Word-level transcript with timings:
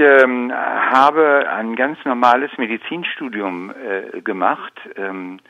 ähm, 0.00 0.52
habe 0.52 1.48
ein 1.50 1.76
ganz 1.76 1.98
normales 2.04 2.50
Medizinstudium 2.58 3.70
äh, 3.70 4.20
gemacht 4.22 4.72
ähm, 4.96 5.40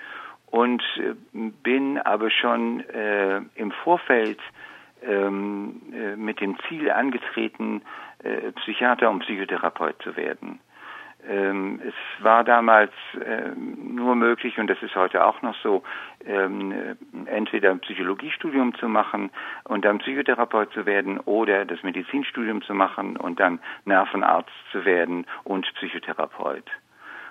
und 0.47 0.83
äh, 0.99 1.15
bin 1.63 1.99
aber 1.99 2.31
schon 2.31 2.81
äh, 2.91 3.41
im 3.55 3.71
Vorfeld 3.71 4.39
ähm, 5.03 5.81
äh, 5.93 6.17
mit 6.17 6.41
dem 6.41 6.59
Ziel 6.69 6.91
angetreten, 6.91 7.83
äh, 8.23 8.53
Psychiater 8.53 9.11
und 9.11 9.21
Psychotherapeut 9.21 10.03
zu 10.03 10.17
werden. 10.17 10.61
Ähm, 11.29 11.81
es 11.87 12.25
war 12.25 12.45
damals 12.45 12.93
äh, 13.15 13.51
nur 13.57 14.15
möglich, 14.15 14.59
und 14.59 14.69
das 14.69 14.83
ist 14.83 14.95
heute 14.95 15.25
auch 15.25 15.43
noch 15.43 15.55
so, 15.63 15.83
ähm, 16.25 16.97
entweder 17.27 17.71
ein 17.71 17.81
Psychologiestudium 17.81 18.75
zu 18.75 18.89
machen 18.89 19.31
und 19.65 19.85
dann 19.85 19.99
Psychotherapeut 19.99 20.73
zu 20.73 20.87
werden 20.87 21.19
oder 21.21 21.65
das 21.65 21.83
Medizinstudium 21.83 22.63
zu 22.63 22.75
machen 22.75 23.17
und 23.17 23.41
dann 23.41 23.61
Nervenarzt 23.85 24.51
zu 24.73 24.85
werden 24.85 25.27
und 25.45 25.67
Psychotherapeut. 25.75 26.65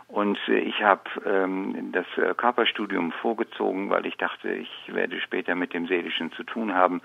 Und 0.08 0.40
äh, 0.48 0.60
ich 0.60 0.82
habe 0.82 1.04
ähm, 1.26 1.92
das 1.92 2.06
äh, 2.18 2.34
Körperstudium 2.34 3.12
vorgezogen, 3.12 3.90
weil 3.90 4.06
ich 4.06 4.18
dachte, 4.18 4.50
ich 4.50 4.70
werde 4.88 5.20
später 5.22 5.56
mit 5.56 5.74
dem 5.74 5.88
Seelischen 5.88 6.32
zu 6.32 6.44
tun 6.44 6.74
haben. 6.74 7.02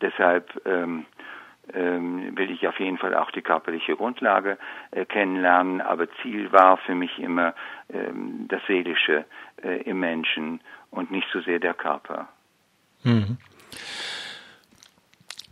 Deshalb 0.00 0.50
ähm, 0.64 0.86
ähm, 0.86 1.06
will 1.74 2.50
ich 2.50 2.66
auf 2.66 2.78
jeden 2.78 2.98
Fall 2.98 3.14
auch 3.14 3.30
die 3.30 3.42
körperliche 3.42 3.96
Grundlage 3.96 4.58
äh, 4.90 5.04
kennenlernen. 5.04 5.80
Aber 5.80 6.06
Ziel 6.22 6.52
war 6.52 6.76
für 6.78 6.94
mich 6.94 7.18
immer 7.18 7.54
ähm, 7.92 8.46
das 8.48 8.60
Seelische 8.66 9.24
äh, 9.62 9.82
im 9.82 10.00
Menschen 10.00 10.60
und 10.90 11.10
nicht 11.10 11.26
so 11.32 11.40
sehr 11.40 11.58
der 11.58 11.74
Körper. 11.74 12.28
Mhm. 13.02 13.38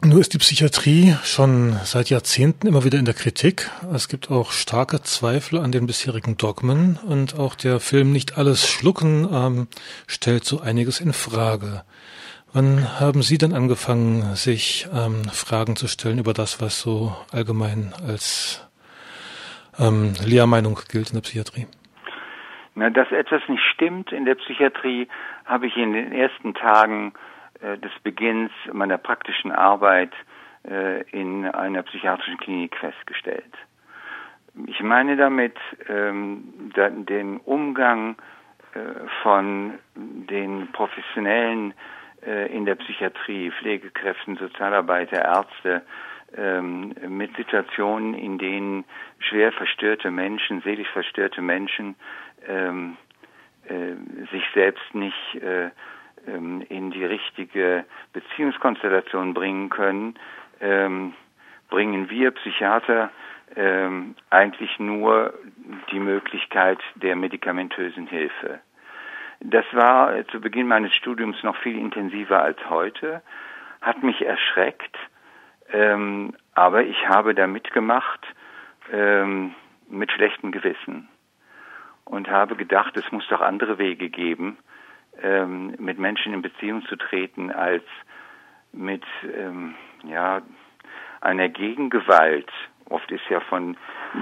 Nur 0.05 0.21
ist 0.21 0.35
die 0.35 0.39
Psychiatrie 0.39 1.17
schon 1.25 1.79
seit 1.85 2.11
Jahrzehnten 2.11 2.67
immer 2.67 2.85
wieder 2.85 2.99
in 2.99 3.07
der 3.07 3.15
Kritik. 3.15 3.71
Es 3.91 4.09
gibt 4.09 4.31
auch 4.31 4.53
starke 4.53 5.01
Zweifel 5.01 5.59
an 5.59 5.73
den 5.73 5.87
bisherigen 5.87 6.37
Dogmen 6.37 6.99
und 6.99 7.39
auch 7.39 7.55
der 7.55 7.81
Film 7.81 8.13
Nicht 8.13 8.37
alles 8.37 8.69
schlucken 8.69 9.27
ähm, 9.33 9.69
stellt 10.07 10.45
so 10.45 10.61
einiges 10.61 11.01
in 11.01 11.15
Frage. 11.15 11.85
Wann 12.55 13.01
haben 13.01 13.23
Sie 13.23 13.37
denn 13.37 13.53
angefangen, 13.53 14.37
sich 14.37 14.87
ähm, 14.95 15.25
Fragen 15.25 15.75
zu 15.75 15.89
stellen 15.89 16.21
über 16.21 16.33
das, 16.33 16.63
was 16.63 16.81
so 16.81 17.13
allgemein 17.33 17.93
als 18.07 18.71
ähm, 19.77 20.15
Lehrmeinung 20.25 20.79
gilt 20.89 21.09
in 21.11 21.17
der 21.17 21.23
Psychiatrie? 21.23 21.67
Na, 22.77 22.91
dass 22.91 23.11
etwas 23.11 23.43
nicht 23.49 23.65
stimmt 23.75 24.13
in 24.13 24.25
der 24.25 24.37
Psychiatrie, 24.37 25.09
habe 25.45 25.67
ich 25.67 25.77
in 25.77 25.95
den 25.95 26.13
ersten 26.13 26.55
Tagen 26.55 27.15
äh, 27.61 27.77
des 27.79 27.91
Beginns 28.05 28.53
meiner 28.73 28.99
praktischen 28.99 29.51
Arbeit 29.51 30.13
äh, 30.63 31.03
in 31.11 31.47
einer 31.47 31.83
psychiatrischen 31.83 32.39
Klinik 32.39 32.77
festgestellt. 32.77 33.53
Ich 34.69 34.81
meine 34.81 35.17
damit 35.17 35.57
ähm, 35.89 36.71
den 37.09 37.39
Umgang 37.39 38.15
äh, 38.75 38.79
von 39.25 39.73
den 39.97 40.69
Professionellen 40.71 41.75
in 42.25 42.65
der 42.65 42.77
Psychiatrie, 42.77 43.51
Pflegekräften, 43.51 44.37
Sozialarbeiter, 44.37 45.23
Ärzte, 45.23 45.83
ähm, 46.37 46.95
mit 47.09 47.37
Situationen, 47.37 48.15
in 48.15 48.39
denen 48.39 48.85
schwer 49.19 49.53
verstörte 49.53 50.11
Menschen, 50.11 50.63
seelisch 50.63 50.89
verstörte 50.89 51.41
Menschen 51.43 51.95
ähm, 52.49 52.97
äh, 53.69 53.95
sich 54.33 54.43
selbst 54.53 54.95
nicht 54.95 55.35
äh, 55.37 55.71
ähm, 56.27 56.65
in 56.69 56.91
die 56.91 57.05
richtige 57.05 57.85
Beziehungskonstellation 58.13 59.35
bringen 59.35 59.71
können, 59.71 60.15
ähm, 60.61 61.15
bringen 61.71 62.11
wir 62.11 62.31
Psychiater 62.33 63.11
ähm, 63.57 64.17
eigentlich 64.31 64.79
nur 64.79 65.35
die 65.93 66.01
Möglichkeit 66.01 66.79
der 66.97 67.17
medikamentösen 67.17 68.07
Hilfe. 68.07 68.61
Das 69.47 69.67
war 69.73 70.27
zu 70.29 70.41
Beginn 70.41 70.69
meines 70.69 70.95
Studiums 70.95 71.43
noch 71.43 71.57
viel 71.59 71.79
intensiver 71.79 72.43
als 72.43 72.59
heute, 72.71 73.21
hat 73.83 74.03
mich 74.03 74.25
erschreckt, 74.25 74.97
ähm, 75.71 76.35
aber 76.55 76.83
ich 76.85 77.09
habe 77.09 77.35
da 77.35 77.47
mitgemacht 77.47 78.27
ähm, 78.91 79.55
mit 79.87 80.11
schlechtem 80.13 80.51
Gewissen 80.51 81.09
und 82.07 82.31
habe 82.31 82.57
gedacht, 82.57 82.97
es 82.97 83.13
muss 83.13 83.29
doch 83.29 83.43
andere 83.43 83.77
Wege 83.77 84.09
geben, 84.09 84.57
ähm, 85.23 85.75
mit 85.79 85.99
Menschen 85.99 86.33
in 86.33 86.41
Beziehung 86.41 86.83
zu 86.87 86.97
treten, 86.97 87.53
als 87.53 87.85
mit 88.73 89.05
ähm, 89.37 89.75
ja, 90.05 90.41
einer 91.21 91.51
Gegengewalt. 91.51 92.51
Oft 92.91 93.11
ist 93.11 93.29
ja 93.31 93.41
von 93.41 93.77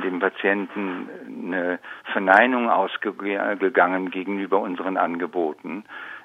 dem 0.05 0.21
Patienten 0.21 1.09
eine 1.27 1.79
Verneinung 2.13 2.71
ausgegangen 2.71 4.11
gegenüber 4.11 4.61
unseren 4.61 4.97
Angeboten. 4.97 5.85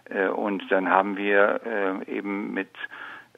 Äh, 0.09 0.27
und 0.27 0.71
dann 0.71 0.89
haben 0.89 1.17
wir 1.17 1.61
äh, 1.65 2.17
eben 2.17 2.53
mit, 2.53 2.69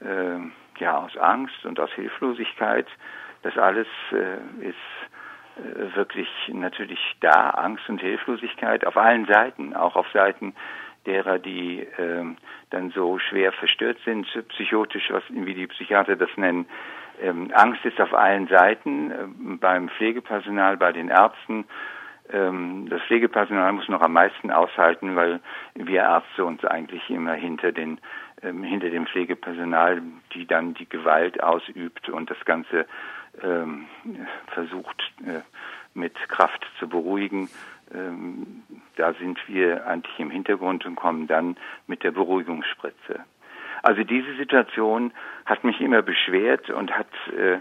äh, 0.01 0.39
ja, 0.79 0.97
aus 0.97 1.15
Angst 1.17 1.65
und 1.65 1.79
aus 1.79 1.91
Hilflosigkeit, 1.93 2.87
das 3.41 3.57
alles 3.57 3.87
ist 4.59 4.75
wirklich 5.95 6.27
natürlich 6.51 6.99
da, 7.21 7.51
Angst 7.51 7.87
und 7.87 8.01
Hilflosigkeit 8.01 8.85
auf 8.85 8.97
allen 8.97 9.25
Seiten, 9.27 9.73
auch 9.73 9.95
auf 9.95 10.07
Seiten 10.11 10.53
derer, 11.05 11.39
die 11.39 11.87
dann 12.69 12.91
so 12.91 13.17
schwer 13.17 13.53
verstört 13.53 13.97
sind, 14.03 14.27
psychotisch, 14.49 15.09
wie 15.29 15.53
die 15.53 15.67
Psychiater 15.67 16.17
das 16.17 16.29
nennen. 16.35 16.65
Ähm, 17.21 17.51
Angst 17.53 17.83
ist 17.85 17.99
auf 17.99 18.13
allen 18.13 18.47
Seiten, 18.47 19.11
äh, 19.11 19.15
beim 19.59 19.89
Pflegepersonal, 19.89 20.77
bei 20.77 20.91
den 20.91 21.09
Ärzten. 21.09 21.65
Ähm, 22.31 22.87
das 22.89 23.01
Pflegepersonal 23.03 23.73
muss 23.73 23.89
noch 23.89 24.01
am 24.01 24.13
meisten 24.13 24.51
aushalten, 24.51 25.15
weil 25.15 25.39
wir 25.75 26.01
Ärzte 26.01 26.45
uns 26.45 26.63
eigentlich 26.63 27.09
immer 27.09 27.33
hinter 27.33 27.71
den 27.71 27.99
ähm, 28.41 28.63
hinter 28.63 28.89
dem 28.89 29.05
Pflegepersonal, 29.05 30.01
die 30.33 30.45
dann 30.45 30.73
die 30.73 30.87
Gewalt 30.87 31.43
ausübt 31.43 32.09
und 32.09 32.29
das 32.29 32.37
Ganze 32.45 32.85
ähm, 33.43 33.85
versucht 34.47 35.01
äh, 35.25 35.41
mit 35.93 36.15
Kraft 36.29 36.65
zu 36.79 36.87
beruhigen, 36.87 37.49
ähm, 37.93 38.63
da 38.95 39.13
sind 39.13 39.39
wir 39.47 39.87
eigentlich 39.87 40.19
im 40.19 40.29
Hintergrund 40.29 40.85
und 40.85 40.95
kommen 40.95 41.27
dann 41.27 41.57
mit 41.87 42.03
der 42.03 42.11
Beruhigungsspritze. 42.11 43.25
Also 43.83 44.03
diese 44.03 44.35
Situation 44.35 45.13
hat 45.45 45.63
mich 45.63 45.79
immer 45.81 46.01
beschwert 46.01 46.69
und 46.69 46.91
hat 46.91 47.07
äh, 47.37 47.59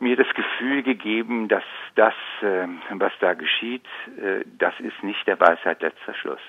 mir 0.00 0.16
das 0.16 0.28
Gefühl 0.34 0.82
gegeben, 0.82 1.48
dass 1.48 1.64
das, 1.94 2.14
äh, 2.42 2.66
was 2.90 3.12
da 3.20 3.34
geschieht, 3.34 3.84
äh, 4.20 4.44
das 4.58 4.74
ist 4.80 5.02
nicht 5.02 5.26
der 5.26 5.40
Weisheit 5.40 5.82
letzter 5.82 6.14
Schluss. 6.14 6.40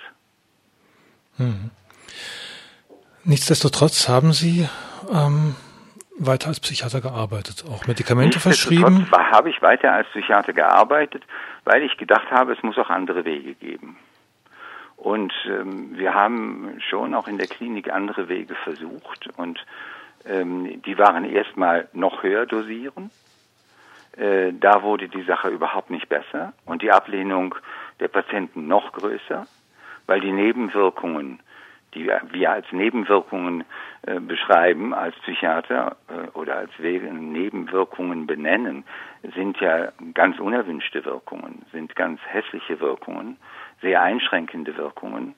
Hm. 1.38 1.72
Nichtsdestotrotz 3.24 4.08
haben 4.08 4.34
Sie 4.34 4.68
ähm, 5.12 5.56
weiter 6.18 6.48
als 6.48 6.60
Psychiater 6.60 7.02
gearbeitet, 7.02 7.64
auch 7.70 7.88
Medikamente 7.88 8.40
verschrieben? 8.40 9.08
habe 9.12 9.50
ich 9.50 9.62
weiter 9.62 9.94
als 9.94 10.08
Psychiater 10.10 10.54
gearbeitet, 10.54 11.24
weil 11.64 11.84
ich 11.84 11.98
gedacht 11.98 12.30
habe, 12.32 12.54
es 12.54 12.64
muss 12.64 12.78
auch 12.78 12.90
andere 12.90 13.26
Wege 13.26 13.56
geben. 13.56 13.98
Und 15.00 15.34
ähm, 15.48 15.98
wir 15.98 16.14
haben 16.14 16.78
schon 16.80 17.16
auch 17.16 17.28
in 17.30 17.38
der 17.38 17.48
Klinik 17.48 17.90
andere 17.92 18.28
Wege 18.28 18.54
versucht 18.56 19.30
und 19.38 19.66
ähm, 20.26 20.82
die 20.82 20.98
waren 20.98 21.24
erstmal 21.24 21.88
noch 21.94 22.22
höher 22.22 22.46
dosieren. 22.46 23.10
Äh, 24.18 24.52
da 24.60 24.84
wurde 24.84 25.08
die 25.08 25.24
Sache 25.24 25.48
überhaupt 25.48 25.90
nicht 25.90 26.10
besser 26.10 26.52
und 26.66 26.82
die 26.82 26.92
Ablehnung 26.92 27.56
der 28.02 28.10
Patienten 28.10 28.68
noch 28.68 28.92
größer, 28.92 29.48
weil 30.06 30.20
die 30.20 30.34
Nebenwirkungen 30.34 31.40
die 31.94 32.08
wir 32.32 32.52
als 32.52 32.72
Nebenwirkungen 32.72 33.64
äh, 34.04 34.20
beschreiben, 34.20 34.94
als 34.94 35.16
Psychiater 35.20 35.98
äh, 36.08 36.38
oder 36.38 36.58
als 36.58 36.72
Nebenwirkungen 36.80 38.28
benennen, 38.28 38.84
sind 39.36 39.60
ja 39.60 39.92
ganz 40.14 40.40
unerwünschte 40.40 41.04
Wirkungen, 41.06 41.66
sind 41.72 41.96
ganz 41.96 42.20
hässliche 42.28 42.80
Wirkungen, 42.80 43.38
sehr 43.82 44.02
einschränkende 44.02 44.76
Wirkungen. 44.78 45.36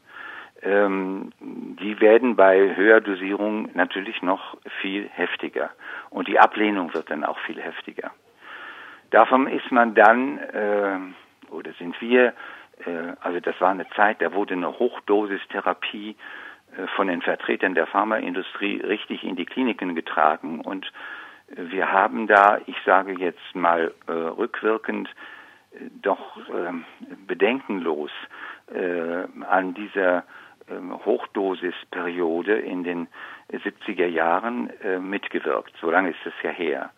Ähm, 0.62 1.32
die 1.40 2.00
werden 2.00 2.36
bei 2.36 2.76
höherer 2.76 3.02
Dosierung 3.02 3.70
natürlich 3.74 4.22
noch 4.22 4.58
viel 4.82 5.10
heftiger 5.10 5.72
und 6.10 6.28
die 6.28 6.40
Ablehnung 6.40 6.94
wird 6.94 7.10
dann 7.10 7.24
auch 7.24 7.40
viel 7.40 7.60
heftiger. 7.60 8.12
Davon 9.10 9.48
ist 9.48 9.72
man 9.72 9.96
dann, 9.96 10.38
äh, 10.38 11.00
oder 11.50 11.74
sind 11.74 12.00
wir 12.00 12.34
äh, 12.86 13.14
also 13.22 13.40
das 13.40 13.60
war 13.60 13.70
eine 13.70 13.88
Zeit, 13.90 14.22
da 14.22 14.34
wurde 14.34 14.54
eine 14.54 14.80
Hochdosistherapie 14.80 16.16
äh, 16.78 16.88
von 16.96 17.08
den 17.08 17.22
Vertretern 17.22 17.76
der 17.76 17.88
Pharmaindustrie 17.88 18.82
richtig 18.82 19.24
in 19.24 19.36
die 19.36 19.46
Kliniken 19.46 19.96
getragen 19.96 20.62
und 20.62 20.92
wir 21.54 21.92
haben 21.92 22.28
da, 22.28 22.60
ich 22.66 22.78
sage 22.86 23.14
jetzt 23.14 23.56
mal 23.56 23.94
äh, 24.08 24.12
rückwirkend, 24.12 25.10
doch 26.02 26.38
äh, 26.50 26.74
bedenkenlos 27.28 28.12
äh, 28.74 29.24
an 29.46 29.74
dieser 29.74 30.24
ähm, 30.70 30.94
Hochdosisperiode 31.06 32.54
in 32.60 32.84
den 32.84 33.08
70er 33.52 34.08
Jahren 34.08 34.70
äh, 34.82 35.00
mitgewirkt. 35.00 35.74
So 35.80 35.90
lange 35.92 36.10
ist 36.10 36.26
es 36.26 36.34
ja 36.44 36.52
her, 36.52 36.92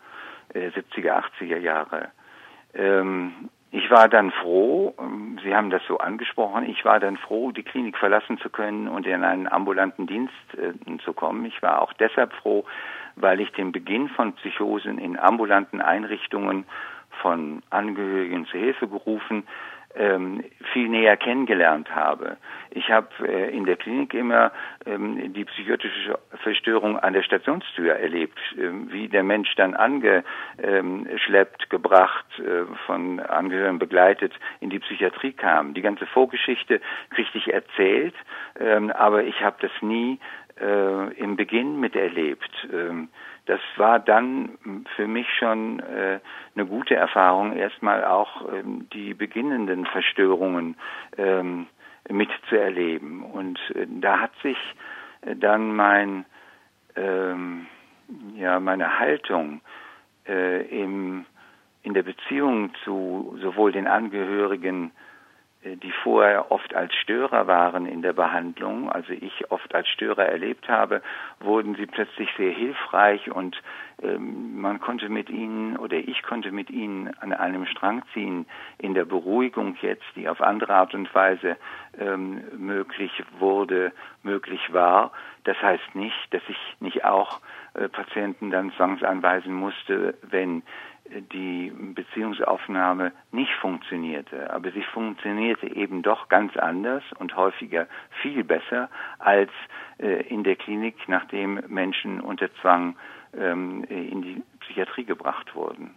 70er, 0.54 1.24
80er 1.40 1.58
Jahre. 1.58 2.12
ähm, 2.76 3.50
ich 3.76 3.90
war 3.90 4.08
dann 4.08 4.30
froh, 4.30 4.94
ähm, 5.00 5.40
Sie 5.44 5.56
haben 5.56 5.72
das 5.72 5.82
so 5.88 5.98
angesprochen, 5.98 6.70
ich 6.70 6.86
war 6.86 7.00
dann 7.00 7.18
froh, 7.18 7.52
die 7.52 7.64
Klinik 7.64 7.98
verlassen 7.98 8.38
zu 8.38 8.52
können 8.52 8.88
und 8.88 9.08
in 9.08 9.24
einen 9.24 9.48
ambulanten 9.48 10.06
Dienst 10.06 10.34
äh, 10.56 10.98
zu 11.04 11.12
kommen. 11.14 11.44
Ich 11.46 11.60
war 11.64 11.82
auch 11.82 11.92
deshalb 11.94 12.34
froh, 12.34 12.66
weil 13.16 13.42
ich 13.42 13.52
den 13.54 13.72
Beginn 13.72 14.10
von 14.10 14.34
Psychosen 14.34 15.00
in 15.00 15.18
ambulanten 15.18 15.82
Einrichtungen 15.82 16.66
von 17.24 17.64
Angehörigen 17.72 18.46
zu 18.46 18.58
Hilfe 18.58 18.88
gerufen 18.88 19.44
ähm, 19.96 20.44
viel 20.72 20.90
näher 20.90 21.18
kennengelernt 21.18 21.94
habe. 21.94 22.38
Ich 22.72 22.90
habe 22.90 23.10
äh, 23.28 23.56
in 23.56 23.66
der 23.66 23.76
Klinik 23.76 24.14
immer 24.14 24.52
ähm, 24.86 25.34
die 25.34 25.46
psychotische 25.46 26.18
Verstörung 26.42 26.98
an 26.98 27.14
der 27.14 27.22
Stationstür 27.22 27.94
erlebt, 27.96 28.40
ähm, 28.58 28.92
wie 28.92 29.08
der 29.08 29.24
Mensch 29.24 29.54
dann 29.56 29.76
angeschleppt, 29.76 31.70
gebracht, 31.70 32.26
äh, 32.40 32.66
von 32.86 33.20
Angehörigen 33.20 33.80
begleitet 33.80 34.34
in 34.60 34.70
die 34.70 34.80
Psychiatrie 34.80 35.34
kam. 35.34 35.74
Die 35.74 35.82
ganze 35.82 36.08
Vorgeschichte 36.08 36.82
ich 37.38 37.54
erzählt, 37.54 38.16
ähm, 38.60 38.92
aber 38.92 39.24
ich 39.24 39.42
habe 39.42 39.58
das 39.62 39.72
nie 39.82 40.20
äh, 40.60 41.14
im 41.20 41.36
Beginn 41.36 41.80
miterlebt. 41.80 42.52
Ähm, 42.72 43.10
das 43.46 43.60
war 43.76 44.00
dann 44.00 44.58
für 44.96 45.08
mich 45.08 45.28
schon 45.38 45.80
äh, 45.80 46.20
eine 46.56 46.66
gute 46.66 46.96
Erfahrung, 46.96 47.54
erstmal 47.54 48.06
auch 48.06 48.54
ähm, 48.54 48.88
die 48.94 49.14
beginnenden 49.14 49.86
Verstörungen 49.86 50.76
ähm, 51.18 51.68
mitzuerleben. 52.10 53.24
Und 53.24 53.60
äh, 53.76 53.86
da 53.88 54.20
hat 54.20 54.32
sich 54.42 54.58
äh, 55.22 55.36
dann 55.36 55.76
mein, 55.76 56.26
ähm, 56.96 57.68
ja, 58.36 58.60
meine 58.60 59.00
Haltung 59.00 59.62
äh, 60.26 60.66
im, 60.68 61.26
in 61.82 61.94
der 61.94 62.04
Beziehung 62.04 62.74
zu 62.86 63.38
sowohl 63.42 63.74
den 63.74 63.88
Angehörigen 63.88 64.92
die 65.64 65.92
vorher 66.04 66.52
oft 66.52 66.76
als 66.76 66.94
Störer 66.96 67.48
waren 67.48 67.86
in 67.86 68.02
der 68.02 68.14
Behandlung, 68.14 68.92
also 68.92 69.14
ich 69.14 69.50
oft 69.52 69.74
als 69.74 69.88
Störer 69.88 70.26
erlebt 70.26 70.68
habe, 70.68 71.02
wurden 71.40 71.76
sie 71.76 71.86
plötzlich 71.86 72.30
sehr 72.38 72.52
hilfreich 72.52 73.32
und 73.32 73.62
ähm, 74.02 74.60
man 74.60 74.80
konnte 74.82 75.08
mit 75.10 75.30
ihnen 75.30 75.78
oder 75.78 75.98
ich 75.98 76.22
konnte 76.24 76.52
mit 76.52 76.70
ihnen 76.70 77.14
an 77.20 77.32
einem 77.32 77.66
Strang 77.66 78.04
ziehen 78.14 78.46
in 78.78 78.94
der 78.94 79.06
Beruhigung 79.06 79.78
jetzt, 79.82 80.06
die 80.16 80.28
auf 80.28 80.42
andere 80.42 80.74
Art 80.74 80.94
und 80.94 81.14
Weise 81.16 81.58
ähm, 81.98 82.44
möglich 82.58 83.24
wurde, 83.40 83.94
möglich 84.24 84.74
war. 84.74 85.12
Das 85.46 85.62
heißt 85.62 85.96
nicht, 85.96 86.34
dass 86.34 86.42
ich 86.48 86.58
nicht 86.80 87.06
auch 87.06 87.40
äh, 87.74 87.88
Patienten 87.88 88.52
dann 88.52 88.72
zwangsanweisen 88.74 89.54
musste, 89.54 90.16
wenn 90.24 90.64
die 91.06 91.72
Beziehungsaufnahme 91.76 93.12
nicht 93.32 93.54
funktionierte. 93.56 94.52
Aber 94.54 94.72
sie 94.72 94.84
funktionierte 94.84 95.68
eben 95.68 96.02
doch 96.02 96.30
ganz 96.30 96.56
anders 96.58 97.04
und 97.20 97.36
häufiger 97.36 97.88
viel 98.22 98.44
besser 98.44 98.90
als 99.20 99.52
äh, 100.00 100.28
in 100.28 100.44
der 100.44 100.56
Klinik, 100.56 100.96
nachdem 101.08 101.62
Menschen 101.68 102.22
unter 102.22 102.54
Zwang 102.56 102.96
ähm, 103.38 103.84
in 103.90 104.22
die 104.22 104.44
Psychiatrie 104.62 105.06
gebracht 105.06 105.56
wurden. 105.56 105.96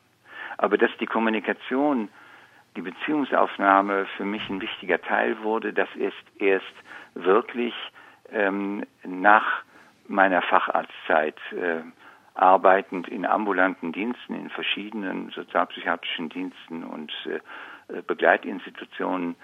Aber 0.59 0.79
dass 0.79 0.91
die 0.99 1.07
Kommunikation, 1.07 2.09
die 2.77 2.83
Beziehungsaufnahme 2.83 4.07
für 4.17 4.25
mich 4.25 4.49
ein 4.49 4.61
wichtiger 4.61 5.01
Teil 5.01 5.43
wurde, 5.43 5.73
das 5.73 5.89
ist 5.95 6.41
erst 6.41 6.75
wirklich 7.15 7.75
ähm, 8.33 8.85
nach 9.05 9.63
meiner 10.09 10.43
Facharztzeit 10.43 11.37
äh, 11.53 11.83
arbeitend 12.37 13.09
in 13.09 13.27
ambulanten 13.27 13.93
Diensten, 13.93 14.35
in 14.35 14.51
verschiedenen 14.51 15.31
sozialpsychiatrischen 15.31 16.29
Diensten 16.29 16.85
und 16.85 17.13
äh, 17.27 18.03
Begleitinstitutionen. 18.03 19.37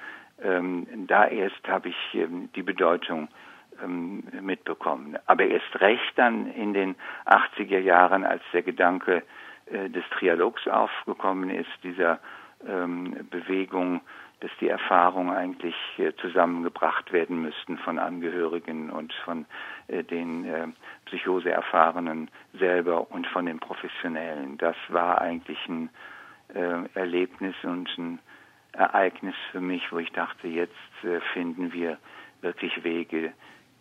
Ähm, 0.42 0.86
da 1.06 1.26
erst 1.26 1.66
habe 1.68 1.90
ich 1.90 2.14
ähm, 2.14 2.50
die 2.54 2.62
Bedeutung 2.62 3.28
ähm, 3.82 4.24
mitbekommen. 4.40 5.16
Aber 5.26 5.44
erst 5.44 5.80
recht 5.80 6.12
dann 6.16 6.46
in 6.52 6.74
den 6.74 6.94
80er 7.26 7.78
Jahren, 7.78 8.24
als 8.24 8.42
der 8.52 8.62
Gedanke 8.62 9.22
äh, 9.66 9.88
des 9.88 10.04
Trialogs 10.10 10.66
aufgekommen 10.66 11.50
ist, 11.50 11.70
dieser 11.82 12.18
ähm, 12.66 13.26
Bewegung, 13.30 14.00
dass 14.40 14.50
die 14.60 14.68
Erfahrungen 14.68 15.34
eigentlich 15.34 15.76
äh, 15.98 16.12
zusammengebracht 16.16 17.12
werden 17.12 17.40
müssten 17.40 17.78
von 17.78 17.98
Angehörigen 17.98 18.90
und 18.90 19.12
von 19.24 19.46
den 19.88 20.44
äh, 20.44 20.68
Psychoseerfahrenen 21.06 22.30
selber 22.58 23.10
und 23.10 23.26
von 23.28 23.46
den 23.46 23.60
Professionellen. 23.60 24.58
Das 24.58 24.76
war 24.88 25.20
eigentlich 25.20 25.58
ein 25.68 25.90
äh, 26.54 26.88
Erlebnis 26.94 27.54
und 27.62 27.88
ein 27.98 28.18
Ereignis 28.72 29.34
für 29.50 29.60
mich, 29.60 29.90
wo 29.92 29.98
ich 29.98 30.10
dachte, 30.12 30.48
jetzt 30.48 30.74
äh, 31.04 31.20
finden 31.32 31.72
wir 31.72 31.98
wirklich 32.40 32.84
Wege, 32.84 33.32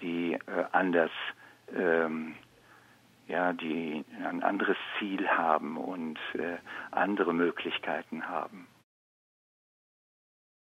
die 0.02 0.34
äh, 0.34 0.40
anders 0.72 1.12
ähm, 1.76 2.36
ja, 3.28 3.54
die 3.54 4.04
ein 4.26 4.44
anderes 4.44 4.78
Ziel 5.00 5.28
haben 5.30 5.78
und 5.78 6.20
äh, 6.34 6.58
andere 6.92 7.34
Möglichkeiten 7.34 8.28
haben. 8.28 8.68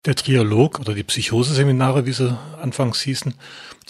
Der 0.07 0.15
Trialog 0.15 0.79
oder 0.79 0.95
die 0.95 1.03
Psychoseseminare, 1.03 2.07
wie 2.07 2.13
sie 2.13 2.39
anfangs 2.63 3.01
hießen, 3.03 3.35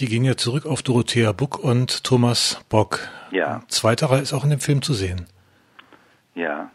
die 0.01 0.07
gehen 0.07 0.25
ja 0.25 0.35
zurück 0.35 0.65
auf 0.65 0.83
Dorothea 0.83 1.33
Buck 1.33 1.63
und 1.63 2.05
Thomas 2.05 2.65
Bock. 2.71 3.01
Ja. 3.33 3.61
Zweiterer 3.69 4.23
ist 4.23 4.33
auch 4.33 4.43
in 4.43 4.49
dem 4.49 4.61
Film 4.61 4.81
zu 4.81 4.95
sehen. 4.95 5.27
Ja. 6.35 6.71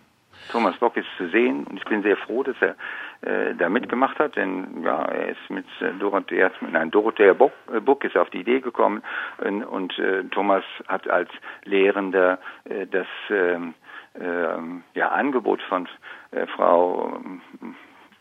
Thomas 0.52 0.78
Bock 0.78 0.96
ist 0.96 1.08
zu 1.18 1.28
sehen 1.30 1.64
und 1.64 1.78
ich 1.78 1.86
bin 1.86 2.04
sehr 2.04 2.18
froh, 2.18 2.44
dass 2.44 2.56
er 2.62 2.76
äh, 3.22 3.56
da 3.56 3.70
mitgemacht 3.70 4.20
hat, 4.20 4.36
denn 4.36 4.84
ja, 4.84 5.06
er 5.06 5.30
ist 5.30 5.50
mit 5.50 5.66
äh, 5.80 5.92
Dorothea, 6.00 6.52
nein, 6.70 6.92
Dorothea 6.92 7.34
Buck, 7.34 7.54
äh, 7.74 7.80
Buck 7.80 8.04
ist 8.04 8.18
auf 8.18 8.30
die 8.30 8.42
Idee 8.42 8.60
gekommen 8.60 9.02
und, 9.40 9.64
und 9.64 9.98
äh, 9.98 10.24
Thomas 10.26 10.64
hat 10.88 11.10
als 11.10 11.30
Lehrender 11.64 12.38
äh, 12.66 12.86
das 12.86 13.08
äh, 13.30 13.56
äh, 13.56 14.60
ja, 14.94 15.10
Angebot 15.10 15.62
von 15.64 15.88
äh, 16.32 16.46
Frau 16.46 17.20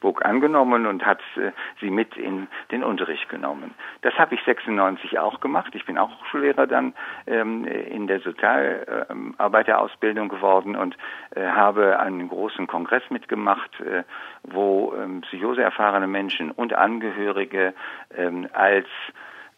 Burg 0.01 0.25
angenommen 0.25 0.87
und 0.87 1.05
hat 1.05 1.21
äh, 1.37 1.53
sie 1.81 1.91
mit 1.91 2.17
in 2.17 2.49
den 2.71 2.83
Unterricht 2.83 3.29
genommen. 3.29 3.75
Das 4.03 4.15
habe 4.15 4.35
ich 4.35 4.43
96 4.45 5.19
auch 5.19 5.41
gemacht. 5.41 5.75
Ich 5.75 5.85
bin 5.85 5.99
auch 5.99 6.11
Hochschullehrer 6.21 6.67
dann 6.67 6.95
ähm, 7.27 7.65
in 7.65 8.07
der 8.07 8.21
Sozialarbeiterausbildung 8.21 10.29
geworden 10.29 10.77
und 10.77 10.97
äh, 11.35 11.47
habe 11.47 11.99
einen 11.99 12.29
großen 12.29 12.67
Kongress 12.67 13.03
mitgemacht, 13.11 13.81
äh, 13.81 14.05
wo 14.43 14.95
ähm, 14.95 15.23
psychoseerfahrene 15.23 16.07
Menschen 16.07 16.51
und 16.51 16.75
Angehörige 16.75 17.75
ähm, 18.17 18.49
als 18.53 18.87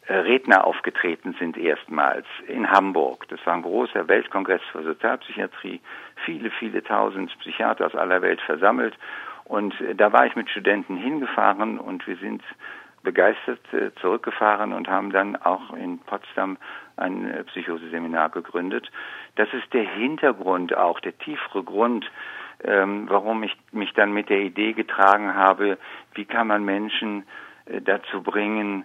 Redner 0.09 0.64
aufgetreten 0.64 1.37
sind 1.38 1.57
erstmals 1.57 2.26
in 2.49 2.71
Hamburg. 2.71 3.28
Das 3.28 3.38
war 3.47 3.55
ein 3.55 3.62
großer 3.62 4.09
Weltkongress 4.09 4.61
für 4.73 4.83
Sozialpsychiatrie, 4.83 5.81
viele, 6.25 6.50
viele 6.50 6.83
tausend 6.83 7.37
Psychiater 7.38 7.87
aus 7.87 7.95
aller 7.95 8.21
Welt 8.21 8.40
versammelt 8.40 8.95
und 9.44 9.78
äh, 9.80 9.94
da 9.94 10.12
war 10.12 10.26
ich 10.26 10.37
mit 10.37 10.50
Studenten 10.50 10.96
hingefahren 10.96 11.78
und 11.78 12.06
wir 12.06 12.16
sind 12.16 12.42
begeistert 13.02 13.61
äh, 13.72 13.92
zurückgefahren 14.00 14.72
und 14.72 14.88
haben 14.88 15.11
dann 15.11 15.37
auch 15.37 15.72
in 15.75 15.99
Potsdam 15.99 16.56
ein 16.96 17.28
äh, 17.28 17.44
Psychoseseminar 17.44 18.30
gegründet. 18.30 18.90
Das 19.37 19.49
ist 19.52 19.72
der 19.72 19.84
Hintergrund, 19.84 20.76
auch 20.76 21.00
der 21.00 21.16
tiefere 21.18 21.64
Grund, 21.64 22.11
ähm, 22.62 23.06
warum 23.08 23.42
ich 23.42 23.56
mich 23.72 23.92
dann 23.94 24.12
mit 24.12 24.28
der 24.28 24.40
Idee 24.40 24.72
getragen 24.72 25.34
habe, 25.34 25.78
wie 26.14 26.25
kann 26.25 26.46
man 26.46 26.64
Menschen 26.64 27.25
dazu 27.84 28.25
bringen, 28.25 28.84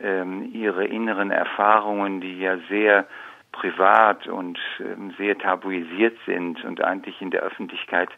ähm, 0.00 0.50
ihre 0.52 0.84
inneren 0.84 1.30
Erfahrungen, 1.30 2.20
die 2.20 2.38
ja 2.38 2.58
sehr 2.68 3.06
privat 3.52 4.26
und 4.28 4.58
ähm, 4.80 5.14
sehr 5.18 5.36
tabuisiert 5.38 6.16
sind 6.26 6.62
und 6.64 6.82
eigentlich 6.82 7.20
in 7.20 7.30
der 7.30 7.42
Öffentlichkeit 7.42 8.10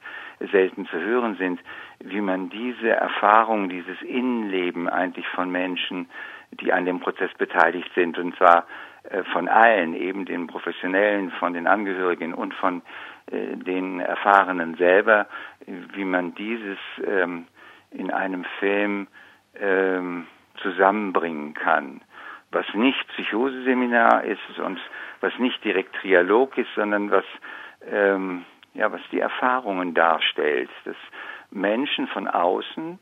selten 0.52 0.86
zu 0.86 0.98
hören 0.98 1.36
sind, 1.36 1.60
wie 2.00 2.20
man 2.20 2.48
diese 2.50 2.90
Erfahrung, 2.90 3.68
dieses 3.68 4.00
Innenleben 4.02 4.88
eigentlich 4.88 5.26
von 5.28 5.50
Menschen, 5.50 6.08
die 6.52 6.72
an 6.72 6.84
dem 6.84 7.00
Prozess 7.00 7.30
beteiligt 7.38 7.90
sind, 7.94 8.18
und 8.18 8.36
zwar 8.36 8.66
äh, 9.04 9.22
von 9.32 9.48
allen, 9.48 9.94
eben 9.94 10.24
den 10.24 10.46
Professionellen, 10.46 11.30
von 11.32 11.52
den 11.52 11.66
Angehörigen 11.66 12.34
und 12.34 12.54
von 12.54 12.82
äh, 13.30 13.56
den 13.56 14.00
Erfahrenen 14.00 14.76
selber, 14.76 15.26
wie 15.66 16.04
man 16.04 16.34
dieses 16.34 16.78
ähm, 17.06 17.46
in 17.90 18.10
einem 18.10 18.44
Film 18.58 19.08
ähm, 19.58 20.26
zusammenbringen 20.62 21.54
kann. 21.54 22.00
Was 22.52 22.66
nicht 22.74 23.06
Psychoseseminar 23.08 24.24
ist 24.24 24.58
und 24.58 24.80
was 25.20 25.32
nicht 25.38 25.62
direkt 25.64 25.94
Trialog 25.96 26.58
ist, 26.58 26.70
sondern 26.74 27.10
was 27.10 27.24
ähm, 27.90 28.44
ja 28.74 28.90
was 28.92 29.00
die 29.10 29.20
Erfahrungen 29.20 29.94
darstellt, 29.94 30.70
dass 30.84 30.96
Menschen 31.50 32.06
von 32.08 32.28
außen 32.28 32.98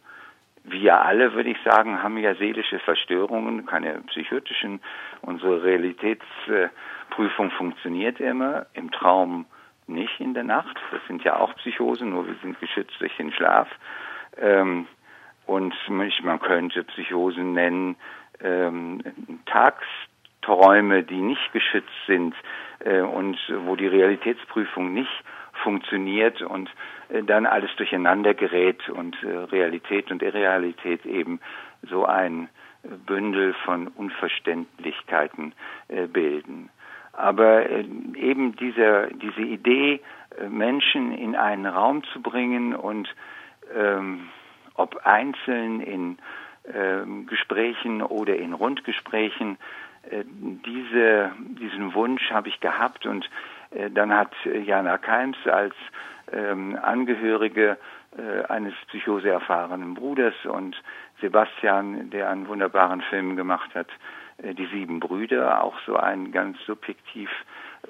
wir 0.71 1.03
alle, 1.03 1.33
würde 1.35 1.51
ich 1.51 1.59
sagen, 1.65 2.03
haben 2.03 2.19
ja 2.19 2.35
seelische 2.35 2.79
Verstörungen, 2.81 3.67
keine 3.67 4.03
psychotischen. 4.09 4.81
Unsere 5.23 5.63
Realitätsprüfung 5.63 7.51
funktioniert 7.57 8.21
immer. 8.21 8.67
Im 8.75 8.91
Traum 8.91 9.47
nicht 9.87 10.21
in 10.21 10.35
der 10.35 10.45
Nacht. 10.45 10.77
Das 10.91 11.01
sind 11.07 11.25
ja 11.25 11.37
auch 11.37 11.55
Psychosen, 11.57 12.11
nur 12.11 12.27
wir 12.27 12.35
sind 12.43 12.61
geschützt 12.61 12.95
durch 13.01 13.17
den 13.17 13.33
Schlaf. 13.33 13.69
Ähm, 14.37 14.87
und 15.47 15.75
man 15.89 16.41
könnte 16.41 16.85
Psychosen 16.85 17.55
nennen, 17.55 17.97
ähm, 18.43 19.03
Tagsträume, 19.47 21.05
die 21.05 21.21
nicht 21.21 21.53
geschützt 21.53 21.89
sind 22.07 22.35
äh, 22.81 23.01
und 23.01 23.39
wo 23.65 23.75
die 23.75 23.87
Realitätsprüfung 23.87 24.93
nicht 24.93 25.25
funktioniert 25.69 26.41
und 26.41 26.71
äh, 27.11 27.23
dann 27.23 27.45
alles 27.45 27.71
durcheinander 27.77 28.33
gerät 28.33 28.89
und 28.89 29.23
äh, 29.23 29.29
Realität 29.29 30.11
und 30.11 30.23
Irrealität 30.23 31.05
eben 31.05 31.41
so 31.83 32.07
ein 32.07 32.49
Bündel 33.07 33.53
von 33.67 33.89
Unverständlichkeiten 33.89 35.53
äh, 35.89 36.07
bilden. 36.07 36.71
Aber 37.13 37.69
äh, 37.69 37.85
eben 38.17 38.57
diese, 38.57 39.11
diese 39.13 39.43
Idee, 39.43 40.01
äh, 40.41 40.49
Menschen 40.49 41.13
in 41.13 41.37
einen 41.37 41.67
Raum 41.67 42.03
zu 42.15 42.23
bringen 42.23 42.75
und 42.75 43.15
ähm, 43.77 44.29
ob 44.75 45.05
einzeln 45.05 45.81
in 45.83 46.19
ähm, 46.73 47.27
Gesprächen 47.27 48.01
oder 48.01 48.37
in 48.37 48.55
Rundgesprächen, 48.55 49.59
äh, 50.11 50.25
diese, 50.25 51.33
diesen 51.61 51.93
Wunsch 51.93 52.31
habe 52.31 52.49
ich 52.49 52.61
gehabt 52.61 53.05
und 53.05 53.25
äh, 53.25 53.29
dann 53.91 54.13
hat 54.13 54.33
Jana 54.45 54.99
Keims 54.99 55.37
als 55.47 55.75
ähm, 56.33 56.79
Angehörige 56.81 57.77
äh, 58.17 58.45
eines 58.45 58.75
psychoseerfahrenen 58.89 59.95
Bruders 59.95 60.35
und 60.45 60.77
Sebastian, 61.21 62.11
der 62.11 62.31
einen 62.31 62.49
wunderbaren 62.49 63.03
Film 63.03 63.37
gemacht 63.37 63.75
hat, 63.75 63.89
äh, 64.39 64.55
Die 64.55 64.67
sieben 64.67 65.01
Brüder, 65.01 65.63
auch 65.63 65.79
so 65.87 65.97
ein 65.97 66.33
ganz 66.33 66.59
subjektiv 66.65 67.31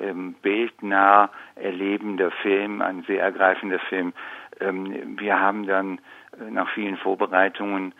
ähm, 0.00 0.34
bildnah 0.42 1.30
erlebender 1.54 2.30
Film, 2.30 2.82
ein 2.82 3.02
sehr 3.04 3.22
ergreifender 3.22 3.78
Film. 3.78 4.12
Ähm, 4.60 5.18
wir 5.18 5.40
haben 5.40 5.66
dann 5.66 5.98
äh, 6.38 6.50
nach 6.50 6.68
vielen 6.70 6.96
Vorbereitungen 6.96 7.94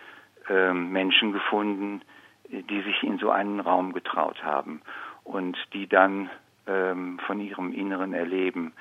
ähm, 0.49 0.93
Menschen 0.93 1.33
gefunden, 1.33 2.03
die 2.51 2.81
sich 2.81 3.03
in 3.03 3.19
so 3.19 3.31
einen 3.31 3.61
Raum 3.61 3.93
getraut 3.93 4.43
haben 4.43 4.81
und 5.23 5.57
die 5.75 5.87
dann 5.87 6.31
ähm, 6.69 7.19
von 7.27 7.41
ihrem 7.41 7.73
inneren 7.73 8.15
Erleben 8.15 8.73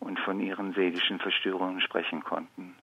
und 0.00 0.18
von 0.20 0.40
ihren 0.40 0.74
seelischen 0.74 1.18
Verstörungen 1.18 1.80
sprechen 1.80 2.24
konnten. 2.24 2.74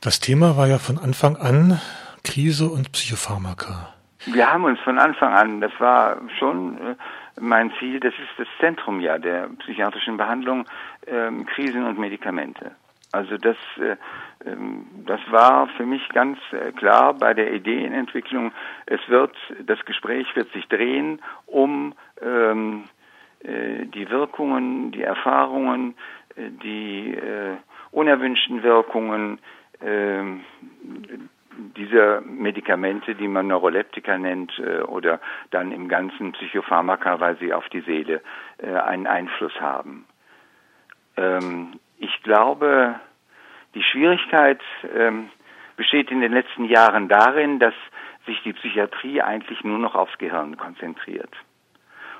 Das 0.00 0.20
Thema 0.20 0.56
war 0.56 0.66
ja 0.66 0.78
von 0.78 0.98
Anfang 0.98 1.36
an 1.36 1.80
Krise 2.22 2.68
und 2.68 2.92
Psychopharmaka. 2.92 3.92
Wir 4.26 4.52
haben 4.52 4.64
uns 4.64 4.80
von 4.80 4.98
Anfang 4.98 5.32
an, 5.32 5.60
das 5.60 5.72
war 5.78 6.20
schon 6.38 6.78
äh, 6.78 6.94
mein 7.40 7.72
Ziel, 7.78 8.00
das 8.00 8.14
ist 8.14 8.38
das 8.38 8.48
Zentrum 8.60 9.00
ja 9.00 9.18
der 9.18 9.48
psychiatrischen 9.60 10.16
Behandlung, 10.16 10.66
ähm, 11.06 11.46
Krisen 11.46 11.84
und 11.84 11.98
Medikamente. 11.98 12.72
Also 13.12 13.36
das, 13.38 13.56
äh, 13.78 13.96
ähm, 14.48 14.86
das 15.06 15.20
war 15.30 15.68
für 15.76 15.86
mich 15.86 16.06
ganz 16.10 16.38
äh, 16.52 16.72
klar 16.72 17.14
bei 17.14 17.34
der 17.34 17.52
Ideenentwicklung. 17.52 18.52
Es 18.86 19.00
wird, 19.08 19.34
das 19.64 19.84
Gespräch 19.84 20.26
wird 20.34 20.50
sich 20.52 20.66
drehen 20.68 21.20
um 21.46 21.94
ähm, 22.20 22.84
äh, 23.40 23.86
die 23.86 24.10
Wirkungen, 24.10 24.92
die 24.92 25.02
Erfahrungen, 25.02 25.94
äh, 26.34 26.50
die 26.62 27.14
äh, 27.14 27.56
unerwünschten 27.92 28.62
Wirkungen, 28.62 29.38
ähm, 29.80 30.40
dieser 31.76 32.20
Medikamente, 32.20 33.14
die 33.14 33.28
man 33.28 33.46
Neuroleptika 33.46 34.18
nennt, 34.18 34.58
äh, 34.58 34.80
oder 34.80 35.20
dann 35.50 35.72
im 35.72 35.88
ganzen 35.88 36.32
Psychopharmaka, 36.32 37.20
weil 37.20 37.38
sie 37.38 37.52
auf 37.52 37.68
die 37.70 37.80
Seele 37.80 38.20
einen 38.58 39.06
Einfluss 39.06 39.52
haben. 39.60 40.06
Ähm, 41.18 41.78
ich 41.98 42.22
glaube, 42.22 42.98
die 43.74 43.82
Schwierigkeit 43.82 44.60
ähm, 44.96 45.30
besteht 45.76 46.10
in 46.10 46.20
den 46.20 46.32
letzten 46.32 46.64
Jahren 46.64 47.08
darin, 47.08 47.58
dass 47.58 47.74
sich 48.26 48.42
die 48.42 48.52
Psychiatrie 48.52 49.22
eigentlich 49.22 49.62
nur 49.64 49.78
noch 49.78 49.94
aufs 49.94 50.18
Gehirn 50.18 50.56
konzentriert. 50.56 51.30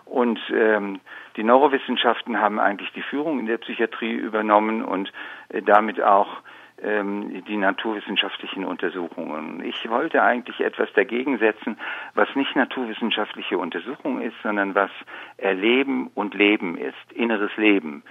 Und 0.05 0.39
ähm, 0.55 1.01
die 1.37 1.43
Neurowissenschaften 1.43 2.41
haben 2.41 2.61
eigentlich 2.61 2.93
die 2.93 3.03
Führung 3.03 3.41
in 3.41 3.47
der 3.47 3.59
Psychiatrie 3.59 4.13
übernommen 4.13 4.85
und 4.85 5.13
äh, 5.49 5.63
damit 5.63 6.01
auch 6.01 6.29
ähm, 6.81 7.43
die 7.45 7.57
naturwissenschaftlichen 7.57 8.65
Untersuchungen. 8.65 9.65
Ich 9.65 9.89
wollte 9.89 10.23
eigentlich 10.23 10.61
etwas 10.61 10.93
dagegen 10.95 11.39
setzen, 11.39 11.79
was 12.15 12.29
nicht 12.37 12.55
naturwissenschaftliche 12.55 13.59
Untersuchung 13.59 14.21
ist, 14.21 14.37
sondern 14.43 14.75
was 14.75 14.91
Erleben 15.39 16.09
und 16.15 16.35
Leben 16.35 16.77
ist, 16.77 17.13
inneres 17.13 17.55
Leben, 17.57 18.05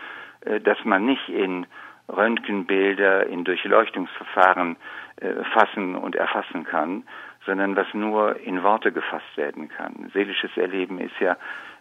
dass 0.60 0.84
man 0.86 1.06
nicht 1.06 1.30
in 1.30 1.66
Röntgenbilder, 2.08 3.28
in 3.28 3.44
Durchleuchtungsverfahren 3.44 4.78
äh, 5.18 5.44
fassen 5.54 5.96
und 5.96 6.16
erfassen 6.16 6.64
kann, 6.64 7.04
sondern 7.46 7.75
was 7.75 7.88
nur 7.94 8.40
in 8.40 8.64
Worte 8.64 8.92
gefasst 8.92 9.38
werden 9.38 9.70
kann. 9.70 10.12
Seelisches 10.14 10.56
Erleben 10.56 11.00
ist 11.00 11.18
ja 11.20 11.38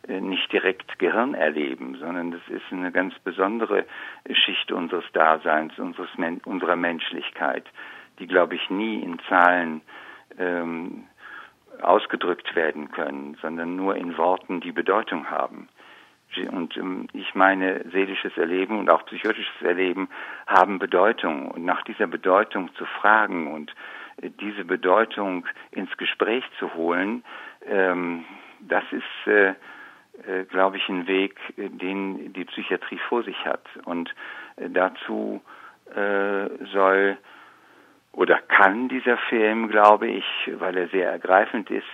äh, 0.09 0.21
nicht 0.21 0.51
direkt 0.53 0.99
Gehirn 0.99 1.35
erleben, 1.35 1.97
sondern 1.97 2.31
das 2.31 2.41
ist 2.49 2.65
eine 2.71 2.93
ganz 2.93 3.19
besondere 3.21 3.85
Schicht 4.31 4.73
unseres 4.73 5.05
Daseins, 5.13 5.79
unseres, 5.79 6.11
unserer 6.45 6.77
Menschlichkeit, 6.77 7.65
die, 8.19 8.27
glaube 8.27 8.55
ich, 8.55 8.71
nie 8.71 9.01
in 9.03 9.19
Zahlen 9.29 9.83
ähm, 10.39 11.05
ausgedrückt 11.83 12.55
werden 12.55 12.91
können, 12.93 13.37
sondern 13.43 13.77
nur 13.77 13.97
in 13.97 14.17
Worten, 14.17 14.61
die 14.61 14.73
Bedeutung 14.73 15.29
haben. 15.31 15.69
Und 16.43 16.77
ähm, 16.77 17.09
ich 17.13 17.35
meine, 17.35 17.85
seelisches 17.91 18.37
Erleben 18.37 18.79
und 18.79 18.91
auch 18.91 19.05
psychotisches 19.07 19.63
Erleben 19.63 20.09
haben 20.47 20.79
Bedeutung. 20.79 21.51
Und 21.51 21.65
nach 21.65 21.83
dieser 21.83 22.07
Bedeutung 22.07 22.75
zu 22.75 22.85
fragen 22.85 23.53
und 23.53 23.75
äh, 24.21 24.31
diese 24.41 24.65
Bedeutung 24.65 25.47
ins 25.71 25.95
Gespräch 25.97 26.45
zu 26.59 26.75
holen, 26.75 27.25
ähm, 27.67 28.25
das 28.61 28.85
ist 28.91 29.27
äh, 29.27 29.55
äh, 30.27 30.45
glaube 30.45 30.77
ich, 30.77 30.89
ein 30.89 31.07
Weg, 31.07 31.39
den 31.57 32.33
die 32.33 32.45
Psychiatrie 32.45 33.01
vor 33.09 33.25
sich 33.25 33.45
hat. 33.45 33.65
Und 33.85 34.15
dazu 34.57 35.43
soll 36.73 37.19
oder 38.13 38.39
kann 38.39 38.89
dieser 38.89 39.19
Film, 39.29 39.69
glaube 39.69 40.07
ich, 40.07 40.25
weil 40.47 40.77
er 40.77 40.89
sehr 40.89 41.11
ergreifend 41.11 41.71
ist, 41.71 41.87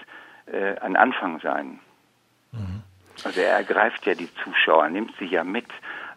ein 0.81 0.97
Anfang 0.97 1.41
sein. 1.41 1.81
Mhm. 2.53 2.83
Also 3.25 3.41
er 3.41 3.53
ergreift 3.53 4.07
ja 4.07 4.15
die 4.15 4.29
Zuschauer, 4.43 4.89
nimmt 4.89 5.13
sie 5.19 5.27
ja 5.27 5.45
mit 5.45 5.67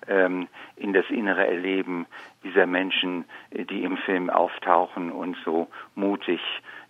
ähm, 0.08 0.48
in 0.76 0.94
das 0.94 1.06
innere 1.10 1.48
Erleben 1.48 2.06
dieser 2.44 2.66
Menschen, 2.66 3.26
die 3.52 3.84
im 3.84 3.98
Film 3.98 4.30
auftauchen 4.30 5.12
und 5.12 5.38
so 5.46 5.68
mutig 5.96 6.42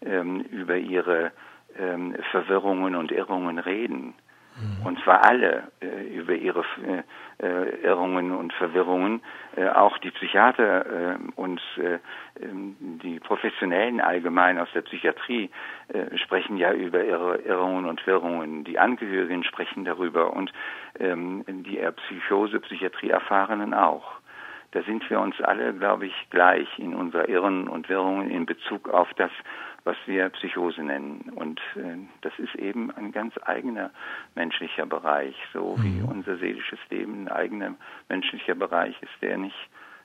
ähm, 0.01 0.41
über 0.41 0.77
ihre 0.77 1.31
ähm, 1.77 2.15
Verwirrungen 2.31 2.95
und 2.95 3.11
Irrungen 3.11 3.59
reden. 3.59 4.13
Mhm. 4.55 4.85
Und 4.85 4.99
zwar 5.03 5.25
alle 5.25 5.71
äh, 5.81 6.15
über 6.15 6.33
ihre 6.33 6.63
äh, 6.85 7.03
äh, 7.45 7.83
Irrungen 7.83 8.31
und 8.31 8.53
Verwirrungen, 8.53 9.21
äh, 9.55 9.67
auch 9.67 9.97
die 9.97 10.11
Psychiater 10.11 10.85
äh, 10.85 11.15
und 11.35 11.61
äh, 11.77 11.99
ähm, 12.41 12.75
die 13.03 13.19
Professionellen 13.19 13.99
allgemein 13.99 14.59
aus 14.59 14.69
der 14.73 14.81
Psychiatrie 14.81 15.49
sprechen 16.15 16.57
ja 16.57 16.71
über 16.71 17.03
ihre 17.03 17.37
Irrungen 17.39 17.85
und 17.85 18.05
Wirrungen. 18.07 18.63
Die 18.63 18.79
Angehörigen 18.79 19.43
sprechen 19.43 19.85
darüber 19.85 20.33
und 20.33 20.51
ähm, 20.99 21.43
die 21.47 21.79
Psychose, 22.07 22.59
Psychiatrie 22.61 23.09
Erfahrenen 23.09 23.73
auch. 23.73 24.13
Da 24.73 24.81
sind 24.81 25.07
wir 25.11 25.19
uns 25.19 25.39
alle, 25.39 25.71
glaube 25.73 26.07
ich, 26.07 26.29
gleich 26.31 26.67
in 26.79 26.95
unserer 26.95 27.29
Irren 27.29 27.67
und 27.67 27.89
Wirrungen 27.89 28.31
in 28.31 28.47
Bezug 28.47 28.89
auf 28.89 29.07
das, 29.17 29.29
was 29.83 29.97
wir 30.05 30.29
Psychose 30.29 30.81
nennen. 30.81 31.31
Und 31.35 31.59
äh, 31.75 31.97
das 32.21 32.33
ist 32.37 32.55
eben 32.55 32.91
ein 32.91 33.11
ganz 33.11 33.33
eigener 33.43 33.91
menschlicher 34.35 34.85
Bereich, 34.85 35.35
so 35.51 35.75
wie 35.79 36.01
mhm. 36.01 36.05
unser 36.05 36.37
seelisches 36.37 36.79
Leben 36.89 37.23
ein 37.23 37.27
eigener 37.27 37.75
menschlicher 38.09 38.55
Bereich 38.55 38.95
ist, 39.01 39.13
der 39.21 39.37
nicht 39.37 39.55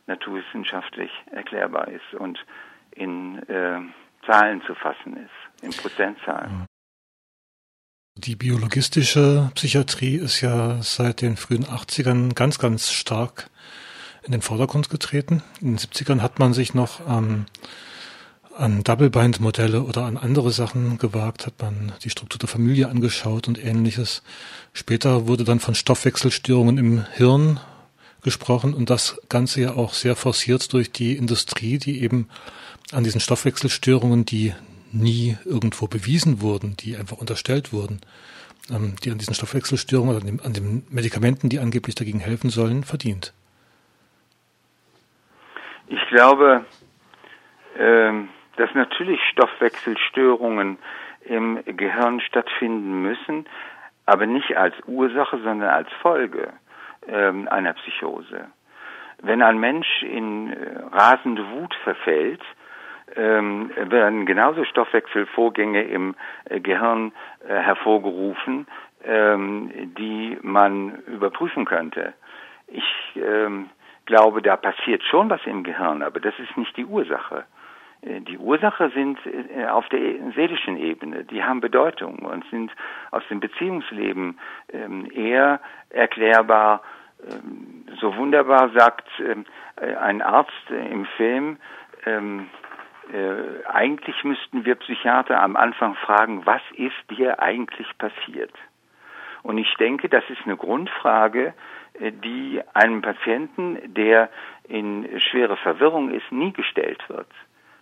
naturwissenschaftlich 0.07 1.11
erklärbar 1.31 1.89
ist 1.89 2.15
und 2.19 2.39
in 2.93 3.39
äh, 3.49 3.81
Zahlen 4.27 4.63
zu 4.67 4.75
fassen 4.75 5.17
ist, 5.17 5.63
in 5.63 5.71
Prozentzahlen. 5.71 6.67
Die 8.17 8.35
biologistische 8.35 9.53
Psychiatrie 9.55 10.17
ist 10.17 10.41
ja 10.41 10.83
seit 10.83 11.23
den 11.23 11.37
frühen 11.37 11.65
80ern 11.65 12.35
ganz, 12.35 12.59
ganz 12.59 12.91
stark 12.91 13.49
in 14.25 14.33
den 14.33 14.43
Vordergrund 14.43 14.91
getreten. 14.91 15.43
In 15.61 15.69
den 15.69 15.79
70ern 15.79 16.21
hat 16.21 16.41
man 16.41 16.53
sich 16.53 16.75
noch 16.75 17.01
ähm, 17.09 17.47
an 18.59 18.83
Double-Bind-Modelle 18.83 19.83
oder 19.83 20.05
an 20.05 20.17
andere 20.17 20.51
Sachen 20.51 20.99
gewagt, 20.99 21.47
hat 21.47 21.55
man 21.61 21.93
die 22.03 22.11
Struktur 22.11 22.39
der 22.41 22.49
Familie 22.49 22.89
angeschaut 22.89 23.47
und 23.47 23.63
ähnliches. 23.63 24.23
Später 24.73 25.29
wurde 25.29 25.45
dann 25.45 25.61
von 25.61 25.77
Stoffwechselstörungen 25.77 26.77
im 26.77 27.07
Hirn 27.15 27.61
gesprochen 28.23 28.75
und 28.75 28.91
das 28.91 29.21
Ganze 29.29 29.61
ja 29.61 29.75
auch 29.75 29.93
sehr 29.95 30.17
forciert 30.17 30.73
durch 30.73 30.91
die 30.91 31.17
Industrie, 31.17 31.79
die 31.79 32.03
eben 32.03 32.29
an 32.93 33.05
diesen 33.05 33.21
Stoffwechselstörungen, 33.21 34.25
die 34.25 34.55
nie 34.91 35.37
irgendwo 35.45 35.87
bewiesen 35.87 36.41
wurden, 36.41 36.77
die 36.77 36.97
einfach 36.97 37.19
unterstellt 37.19 37.73
wurden, 37.73 38.01
ähm, 38.71 38.97
die 39.05 39.13
an 39.13 39.19
diesen 39.19 39.35
Stoffwechselstörungen 39.35 40.17
oder 40.17 40.45
an, 40.45 40.53
den 40.53 40.85
Medikamenten, 40.91 41.49
die 41.49 41.61
angeblich 41.61 41.95
dagegen 41.95 42.19
helfen 42.19 42.51
sollen, 42.51 42.83
verdient? 42.83 43.33
Ich 45.87 46.01
glaube, 46.11 46.65
ähm, 47.79 48.29
dass 48.59 48.75
natürlich 48.75 49.21
Stoffwechselstörungen 49.31 50.79
im 51.25 51.63
Gehirn 51.65 52.21
stattfinden 52.21 53.03
müssen, 53.03 53.47
aber 54.07 54.27
nicht 54.27 54.57
als 54.57 54.75
Ursache, 54.87 55.39
sondern 55.39 55.69
als 55.69 55.89
Folge 56.01 56.53
ähm, 57.07 57.49
einer 57.49 57.75
Psychose. 57.75 58.47
Wenn 59.21 59.43
ein 59.43 59.59
Mensch 59.59 60.03
in 60.03 60.53
äh, 60.53 60.81
rasende 60.93 61.45
Wut 61.51 61.75
verfällt, 61.83 62.43
ähm, 63.17 63.71
werden 63.77 64.27
genauso 64.27 64.65
Stoffwechselvorgänge 64.65 65.83
im 65.83 66.15
äh, 66.45 66.61
Gehirn 66.61 67.13
äh, 67.47 67.55
hervorgerufen, 67.55 68.67
ähm, 69.05 69.71
die 69.99 70.39
man 70.43 71.01
überprüfen 71.07 71.65
könnte. 71.65 72.15
Ich 72.69 72.85
ähm, 73.17 73.71
glaube, 74.07 74.43
da 74.43 74.57
passiert 74.57 75.03
schon 75.05 75.31
was 75.31 75.41
im 75.47 75.65
Gehirn, 75.65 76.03
aber 76.03 76.21
das 76.21 76.39
ist 76.39 76.57
nicht 76.57 76.77
die 76.77 76.85
Ursache. 76.85 77.45
Äh, 78.03 78.21
die 78.21 78.39
Ursache 78.39 78.91
sind 78.91 79.19
äh, 79.27 79.67
auf 79.67 79.89
der 79.89 80.01
seelischen 80.35 80.77
Ebene, 80.77 81.25
die 81.25 81.43
haben 81.43 81.61
Bedeutung 81.61 82.21
und 82.21 82.45
sind 82.51 82.73
aus 83.11 83.23
dem 83.29 83.41
Beziehungsleben 83.41 84.39
ähm, 84.73 85.11
eher 85.13 85.61
erklärbar. 85.91 86.83
Ähm, 87.29 87.87
so 88.01 88.17
wunderbar 88.17 88.71
sagt 88.71 89.09
ähm, 89.21 89.45
äh, 89.77 89.95
ein 89.95 90.23
Arzt 90.23 90.71
im 90.71 91.07
Film, 91.17 91.59
eigentlich 93.67 94.23
müssten 94.23 94.65
wir 94.65 94.77
Psychiater 94.77 95.43
am 95.43 95.57
Anfang 95.57 95.95
fragen, 95.97 96.47
was 96.47 96.63
ist 96.75 96.95
dir 97.11 97.43
eigentlich 97.43 97.87
passiert? 97.99 98.53
Und 99.43 99.59
ich 99.59 99.75
denke, 99.75 100.09
das 100.09 100.23
ist 100.31 100.41
eine 100.45 100.57
Grundfrage, 100.57 101.55
die 101.99 102.63
einem 102.73 103.03
Patienten, 103.03 103.79
der 103.95 104.31
in 104.69 105.21
schwere 105.21 105.57
Verwirrung 105.57 106.11
ist, 106.13 106.31
nie 106.31 106.53
gestellt 106.53 107.03
wird 107.09 107.27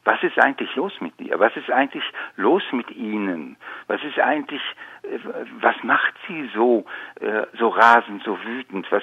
was 0.06 0.22
ist 0.22 0.38
eigentlich 0.38 0.74
los 0.76 0.92
mit 1.00 1.18
dir? 1.18 1.38
Was 1.40 1.56
ist 1.56 1.70
eigentlich 1.70 2.04
los 2.36 2.62
mit 2.70 2.90
ihnen? 2.92 3.56
Was 3.88 4.02
ist 4.04 4.18
eigentlich, 4.20 4.62
äh, 5.02 5.18
was 5.60 5.74
macht 5.82 6.14
sie 6.26 6.48
so, 6.54 6.86
äh, 7.20 7.42
so 7.58 7.68
rasend, 7.68 8.22
so 8.22 8.38
wütend? 8.44 8.90
Was, 8.90 9.02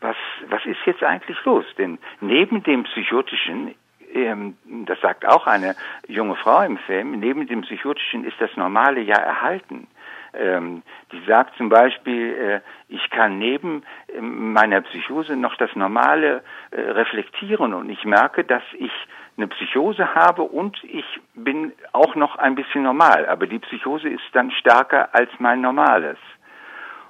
was, 0.00 0.16
was 0.48 0.64
ist 0.66 0.84
jetzt 0.84 1.02
eigentlich 1.02 1.42
los? 1.44 1.64
Denn 1.78 1.98
neben 2.20 2.62
dem 2.62 2.84
psychotischen 2.84 3.74
ähm, 4.14 4.56
das 4.86 5.00
sagt 5.00 5.26
auch 5.26 5.48
eine 5.48 5.74
junge 6.06 6.36
Frau 6.36 6.62
im 6.62 6.78
Film, 6.78 7.18
neben 7.18 7.48
dem 7.48 7.62
Psychotischen 7.62 8.24
ist 8.24 8.40
das 8.40 8.56
Normale 8.56 9.00
ja 9.00 9.16
erhalten. 9.16 9.88
Ähm, 10.34 10.82
die 11.10 11.20
sagt 11.26 11.56
zum 11.56 11.68
Beispiel, 11.68 12.32
äh, 12.32 12.60
ich 12.88 13.10
kann 13.10 13.38
neben 13.38 13.82
meiner 14.20 14.82
Psychose 14.82 15.36
noch 15.36 15.56
das 15.56 15.74
Normale 15.74 16.44
reflektieren 16.72 17.74
und 17.74 17.88
ich 17.88 18.04
merke, 18.04 18.44
dass 18.44 18.62
ich 18.78 18.92
eine 19.36 19.48
Psychose 19.48 20.14
habe 20.14 20.42
und 20.42 20.82
ich 20.84 21.04
bin 21.34 21.72
auch 21.92 22.14
noch 22.14 22.36
ein 22.36 22.54
bisschen 22.54 22.84
normal, 22.84 23.26
aber 23.26 23.46
die 23.46 23.58
Psychose 23.58 24.08
ist 24.08 24.22
dann 24.32 24.50
stärker 24.52 25.14
als 25.14 25.30
mein 25.38 25.60
Normales. 25.60 26.18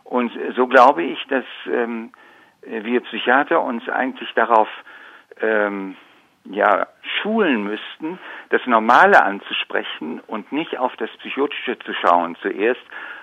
Und 0.05 0.33
so 0.57 0.67
glaube 0.67 1.03
ich, 1.03 1.23
dass 1.29 1.45
ähm, 1.67 2.13
wir 2.63 3.01
Psychiater 3.01 3.63
uns 3.63 3.89
eigentlich 3.89 4.33
darauf 4.35 4.69
ähm, 5.41 5.97
ja, 6.45 6.87
schulen 7.23 7.65
müssten, 7.65 8.19
das 8.51 8.65
Normale 8.67 9.23
anzusprechen 9.23 10.21
und 10.27 10.53
nicht 10.53 10.79
auf 10.79 10.95
das 10.97 11.11
Psychotische 11.19 11.79
zu 11.79 11.95
schauen 11.95 12.37
zuerst, 12.43 12.83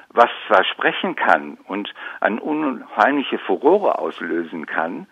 was 0.10 0.29
zwar 0.48 0.63
sprechen 0.65 1.15
kann 1.15 1.58
und 1.67 1.93
eine 2.20 2.41
unheimliche 2.41 3.38
Furore 3.39 4.00
auslösen 4.00 4.65
kann, 4.65 5.08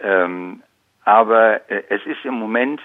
ähm, 0.00 0.62
aber 1.04 1.70
äh, 1.70 1.84
es 1.88 2.04
ist 2.06 2.24
im 2.24 2.34
Moment 2.34 2.80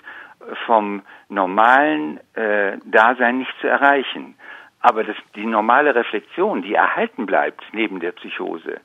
vom 0.66 1.02
normalen 1.30 2.20
äh, 2.36 2.78
Dasein 2.86 3.40
nicht 3.40 3.54
zu 3.62 3.68
erreichen. 3.68 4.36
Aber 4.80 5.04
das, 5.04 5.16
die 5.36 5.46
normale 5.46 5.96
Reflexion, 5.96 6.62
die 6.62 6.74
erhalten 6.74 7.26
bleibt 7.26 7.64
neben 7.72 8.00
der 8.00 8.12
Psychose, 8.12 8.82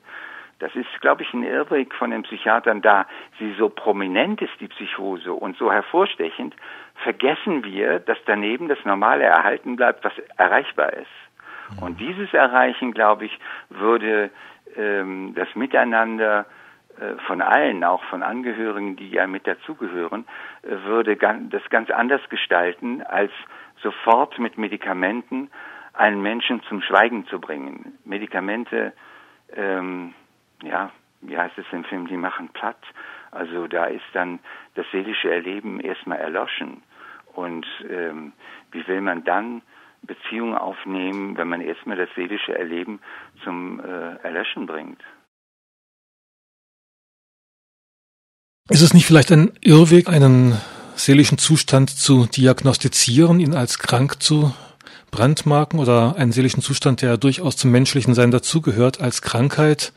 das 0.59 0.75
ist, 0.75 0.87
glaube 0.99 1.23
ich, 1.23 1.33
ein 1.33 1.43
Irrweg 1.43 1.93
von 1.95 2.11
den 2.11 2.23
Psychiatern, 2.23 2.81
da 2.81 3.05
sie 3.39 3.53
so 3.57 3.69
prominent 3.69 4.41
ist, 4.41 4.51
die 4.59 4.67
Psychose, 4.67 5.31
und 5.33 5.57
so 5.57 5.71
hervorstechend, 5.71 6.53
vergessen 6.95 7.63
wir, 7.63 7.99
dass 7.99 8.17
daneben 8.25 8.67
das 8.67 8.83
Normale 8.83 9.23
erhalten 9.23 9.77
bleibt, 9.77 10.03
was 10.03 10.13
erreichbar 10.35 10.91
ist. 10.93 11.07
Mhm. 11.77 11.83
Und 11.83 11.99
dieses 12.01 12.33
Erreichen, 12.33 12.93
glaube 12.93 13.25
ich, 13.25 13.39
würde 13.69 14.31
ähm, 14.75 15.33
das 15.35 15.47
Miteinander 15.55 16.45
von 17.27 17.41
allen, 17.41 17.83
auch 17.83 18.03
von 18.05 18.23
Angehörigen, 18.23 18.95
die 18.95 19.09
ja 19.09 19.27
mit 19.27 19.47
dazugehören, 19.47 20.25
äh, 20.63 20.75
würde 20.83 21.15
das 21.15 21.63
ganz 21.69 21.89
anders 21.89 22.21
gestalten, 22.29 23.01
als 23.03 23.31
sofort 23.81 24.37
mit 24.39 24.57
Medikamenten 24.57 25.49
einen 25.93 26.21
Menschen 26.21 26.61
zum 26.63 26.81
Schweigen 26.81 27.25
zu 27.27 27.39
bringen. 27.39 27.97
Medikamente, 28.05 28.93
ähm, 29.55 30.13
ja, 30.63 30.91
wie 31.21 31.37
heißt 31.37 31.57
es 31.57 31.65
im 31.71 31.83
Film, 31.83 32.07
die 32.07 32.17
machen 32.17 32.49
platt. 32.49 32.81
Also 33.31 33.67
da 33.67 33.85
ist 33.85 34.05
dann 34.13 34.39
das 34.75 34.85
seelische 34.91 35.31
Erleben 35.31 35.79
erstmal 35.79 36.17
erloschen. 36.17 36.81
Und 37.33 37.65
ähm, 37.89 38.33
wie 38.71 38.85
will 38.87 39.01
man 39.01 39.23
dann 39.23 39.61
Beziehungen 40.01 40.55
aufnehmen, 40.55 41.37
wenn 41.37 41.49
man 41.49 41.61
erstmal 41.61 41.97
das 41.97 42.09
seelische 42.15 42.57
Erleben 42.57 42.99
zum 43.43 43.79
äh, 43.79 44.15
Erlöschen 44.23 44.65
bringt? 44.65 45.01
Ist 48.71 48.83
es 48.83 48.93
nicht 48.93 49.07
vielleicht 49.07 49.31
ein 49.31 49.51
Irrweg, 49.61 50.07
einen 50.07 50.53
seelischen 50.93 51.39
Zustand 51.39 51.89
zu 51.89 52.27
diagnostizieren, 52.27 53.39
ihn 53.39 53.55
als 53.55 53.79
krank 53.79 54.21
zu 54.21 54.53
brandmarken 55.09 55.79
oder 55.79 56.13
einen 56.19 56.31
seelischen 56.31 56.61
Zustand, 56.61 57.01
der 57.01 57.17
durchaus 57.17 57.57
zum 57.57 57.71
menschlichen 57.71 58.13
Sein 58.13 58.29
dazugehört, 58.29 59.01
als 59.01 59.23
Krankheit 59.23 59.91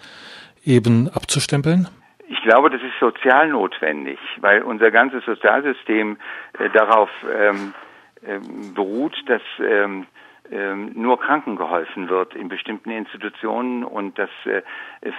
eben 0.65 1.11
abzustempeln? 1.11 1.87
Ich 2.29 2.41
glaube, 2.45 2.71
das 2.71 2.81
ist 2.81 2.99
sozial 2.99 3.49
notwendig, 3.49 4.19
weil 4.41 4.63
unser 4.63 4.91
ganzes 4.91 5.23
Sozialsystem 5.27 6.17
äh, 6.59 6.71
darauf 6.71 7.11
ähm, 7.31 7.75
äh, 8.23 8.39
beruht, 8.75 9.15
dass 9.27 9.43
ähm, 9.61 10.07
ähm, 10.51 10.93
nur 10.95 11.21
Kranken 11.21 11.57
geholfen 11.57 12.09
wird 12.09 12.35
in 12.35 12.49
bestimmten 12.49 12.91
Institutionen 12.91 13.85
und 13.85 14.19
dass 14.19 14.31
äh, 14.45 14.63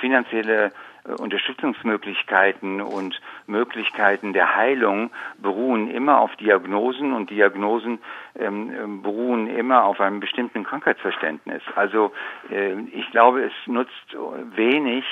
finanzielle 0.01 0.71
Unterstützungsmöglichkeiten 1.17 2.81
und 2.81 3.19
Möglichkeiten 3.45 4.33
der 4.33 4.55
Heilung 4.55 5.11
beruhen 5.37 5.89
immer 5.89 6.19
auf 6.19 6.35
Diagnosen 6.37 7.13
und 7.13 7.29
Diagnosen 7.29 7.99
ähm, 8.39 9.01
beruhen 9.01 9.47
immer 9.47 9.83
auf 9.83 9.99
einem 9.99 10.19
bestimmten 10.19 10.63
Krankheitsverständnis. 10.63 11.61
Also 11.75 12.11
äh, 12.49 12.73
ich 12.93 13.09
glaube, 13.11 13.43
es 13.43 13.53
nutzt 13.65 14.15
wenig, 14.55 15.05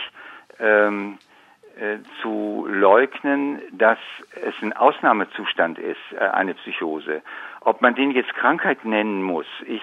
ähm, 0.59 1.17
äh, 1.79 1.99
zu 2.21 2.67
leugnen, 2.69 3.61
dass 3.71 3.97
es 4.35 4.53
ein 4.61 4.73
Ausnahmezustand 4.73 5.79
ist, 5.79 5.97
äh, 6.11 6.19
eine 6.19 6.53
Psychose. 6.53 7.21
Ob 7.61 7.81
man 7.81 7.95
den 7.95 8.11
jetzt 8.11 8.33
Krankheit 8.35 8.83
nennen 8.83 9.23
muss, 9.23 9.45
ich 9.65 9.81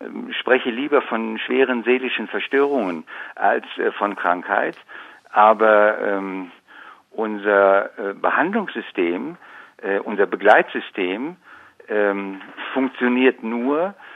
äh, 0.00 0.32
spreche 0.34 0.70
lieber 0.70 1.00
von 1.00 1.38
schweren 1.38 1.82
seelischen 1.82 2.28
Verstörungen 2.28 3.04
als 3.36 3.64
äh, 3.78 3.90
von 3.92 4.16
Krankheit, 4.16 4.76
aber 5.32 5.98
ähm, 6.00 6.50
unser 7.10 7.98
äh, 7.98 8.14
Behandlungssystem, 8.14 9.36
unser 10.04 10.26
Begleitsystem 10.26 11.36
ähm, 11.88 12.40
funktioniert 12.74 13.42
nur, 13.42 13.88
äh, 13.88 14.09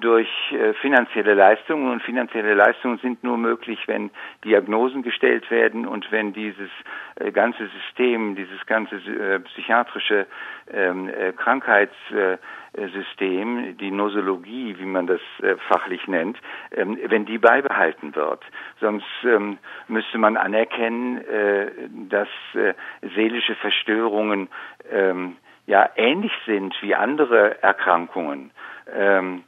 durch 0.00 0.28
äh, 0.52 0.72
finanzielle 0.74 1.34
Leistungen 1.34 1.90
und 1.90 2.00
finanzielle 2.00 2.54
Leistungen 2.54 2.98
sind 2.98 3.24
nur 3.24 3.36
möglich, 3.36 3.80
wenn 3.86 4.12
Diagnosen 4.44 5.02
gestellt 5.02 5.50
werden 5.50 5.88
und 5.88 6.12
wenn 6.12 6.32
dieses 6.32 6.70
äh, 7.16 7.32
ganze 7.32 7.66
System, 7.66 8.36
dieses 8.36 8.64
ganze 8.66 9.00
psychiatrische 9.40 10.28
ähm, 10.72 11.10
Krankheitssystem, 11.36 13.76
die 13.76 13.90
Nosologie, 13.90 14.76
wie 14.78 14.84
man 14.84 15.08
das 15.08 15.20
fachlich 15.68 16.06
nennt, 16.06 16.38
ähm, 16.70 16.96
wenn 17.08 17.26
die 17.26 17.38
beibehalten 17.38 18.14
wird. 18.14 18.44
Sonst 18.80 19.04
ähm, 19.24 19.58
müsste 19.88 20.18
man 20.18 20.36
anerkennen, 20.36 21.24
dass 22.08 22.28
seelische 23.14 23.54
Verstörungen 23.56 24.48
ja 25.66 25.90
ähnlich 25.96 26.32
sind 26.46 26.74
wie 26.82 26.94
andere 26.94 27.60
Erkrankungen. 27.62 28.52
Ähm, 28.94 29.38
äh, 29.38 29.42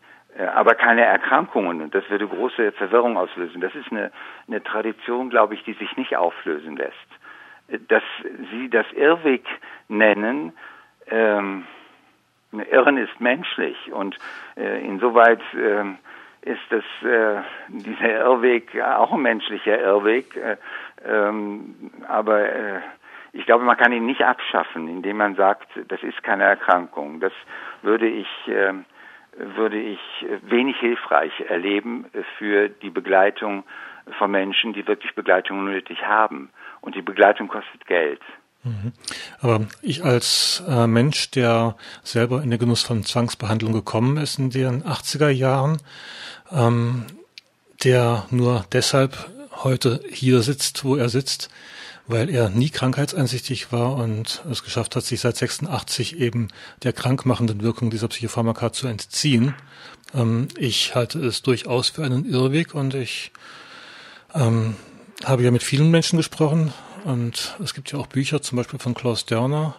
aber 0.46 0.74
keine 0.74 1.04
Erkrankungen 1.04 1.82
und 1.82 1.94
das 1.94 2.08
würde 2.10 2.26
große 2.26 2.72
Verwirrung 2.72 3.16
auslösen. 3.16 3.60
Das 3.60 3.74
ist 3.74 3.90
eine, 3.90 4.12
eine 4.46 4.62
Tradition, 4.62 5.30
glaube 5.30 5.54
ich, 5.54 5.64
die 5.64 5.72
sich 5.74 5.96
nicht 5.96 6.16
auflösen 6.16 6.76
lässt. 6.76 6.94
Äh, 7.68 7.78
dass 7.88 8.02
Sie 8.50 8.68
das 8.68 8.86
Irrweg 8.92 9.44
nennen, 9.88 10.52
ähm, 11.10 11.66
Irren 12.70 12.96
ist 12.96 13.20
menschlich 13.20 13.92
und 13.92 14.16
äh, 14.56 14.82
insoweit 14.84 15.40
ähm, 15.54 15.98
ist 16.42 16.62
das 16.70 16.84
äh, 17.02 17.42
dieser 17.68 18.20
Irrweg 18.20 18.80
auch 18.80 19.12
ein 19.12 19.20
menschlicher 19.20 19.78
Irrweg, 19.78 20.34
äh, 20.36 20.56
ähm, 21.06 21.90
aber 22.08 22.40
äh, 22.40 22.80
ich 23.32 23.44
glaube, 23.44 23.64
man 23.64 23.76
kann 23.76 23.92
ihn 23.92 24.06
nicht 24.06 24.24
abschaffen, 24.24 24.88
indem 24.88 25.18
man 25.18 25.34
sagt, 25.34 25.68
das 25.88 26.02
ist 26.02 26.22
keine 26.22 26.44
Erkrankung. 26.44 27.20
Das 27.20 27.32
würde 27.82 28.08
ich 28.08 28.26
äh, 28.48 28.72
würde 29.38 29.80
ich 29.80 30.00
wenig 30.42 30.76
hilfreich 30.78 31.32
erleben 31.48 32.06
für 32.38 32.68
die 32.68 32.90
Begleitung 32.90 33.64
von 34.18 34.30
Menschen, 34.30 34.72
die 34.72 34.86
wirklich 34.86 35.14
Begleitung 35.14 35.64
nötig 35.64 36.02
haben. 36.02 36.50
Und 36.80 36.94
die 36.94 37.02
Begleitung 37.02 37.48
kostet 37.48 37.86
Geld. 37.86 38.20
Mhm. 38.64 38.92
Aber 39.40 39.66
ich 39.82 40.04
als 40.04 40.62
äh, 40.68 40.86
Mensch, 40.86 41.30
der 41.30 41.76
selber 42.02 42.42
in 42.42 42.50
den 42.50 42.58
Genuss 42.58 42.82
von 42.82 43.04
Zwangsbehandlung 43.04 43.72
gekommen 43.72 44.16
ist 44.16 44.38
in 44.38 44.50
den 44.50 44.82
80er 44.82 45.28
Jahren, 45.28 45.78
ähm, 46.50 47.06
der 47.84 48.26
nur 48.30 48.64
deshalb 48.72 49.30
heute 49.62 50.00
hier 50.10 50.40
sitzt, 50.40 50.84
wo 50.84 50.96
er 50.96 51.08
sitzt, 51.08 51.50
weil 52.08 52.30
er 52.30 52.48
nie 52.48 52.70
krankheitseinsichtig 52.70 53.70
war 53.70 53.94
und 53.96 54.42
es 54.50 54.64
geschafft 54.64 54.96
hat, 54.96 55.04
sich 55.04 55.20
seit 55.20 55.36
86 55.36 56.18
eben 56.18 56.48
der 56.82 56.94
krankmachenden 56.94 57.62
Wirkung 57.62 57.90
dieser 57.90 58.08
Psychopharmaka 58.08 58.72
zu 58.72 58.88
entziehen. 58.88 59.54
Ähm, 60.14 60.48
ich 60.56 60.94
halte 60.94 61.18
es 61.20 61.42
durchaus 61.42 61.90
für 61.90 62.04
einen 62.04 62.24
Irrweg 62.24 62.74
und 62.74 62.94
ich 62.94 63.30
ähm, 64.34 64.76
habe 65.24 65.42
ja 65.42 65.50
mit 65.50 65.62
vielen 65.62 65.90
Menschen 65.90 66.16
gesprochen 66.16 66.72
und 67.04 67.56
es 67.62 67.74
gibt 67.74 67.92
ja 67.92 67.98
auch 67.98 68.06
Bücher, 68.06 68.40
zum 68.40 68.56
Beispiel 68.56 68.78
von 68.78 68.94
Klaus 68.94 69.26
Dörner, 69.26 69.76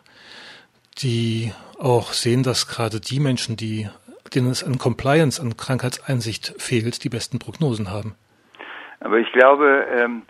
die 1.00 1.52
auch 1.80 2.14
sehen, 2.14 2.44
dass 2.44 2.68
gerade 2.68 3.00
die 3.00 3.20
Menschen, 3.20 3.56
die, 3.56 3.90
denen 4.36 4.52
es 4.52 4.64
an 4.64 4.78
Compliance, 4.78 5.42
an 5.42 5.58
Krankheitseinsicht 5.58 6.54
fehlt, 6.58 7.04
die 7.04 7.10
besten 7.10 7.40
Prognosen 7.40 7.90
haben. 7.90 8.16
Aber 9.00 9.18
ich 9.18 9.32
glaube, 9.32 9.88
ähm, 9.98 10.24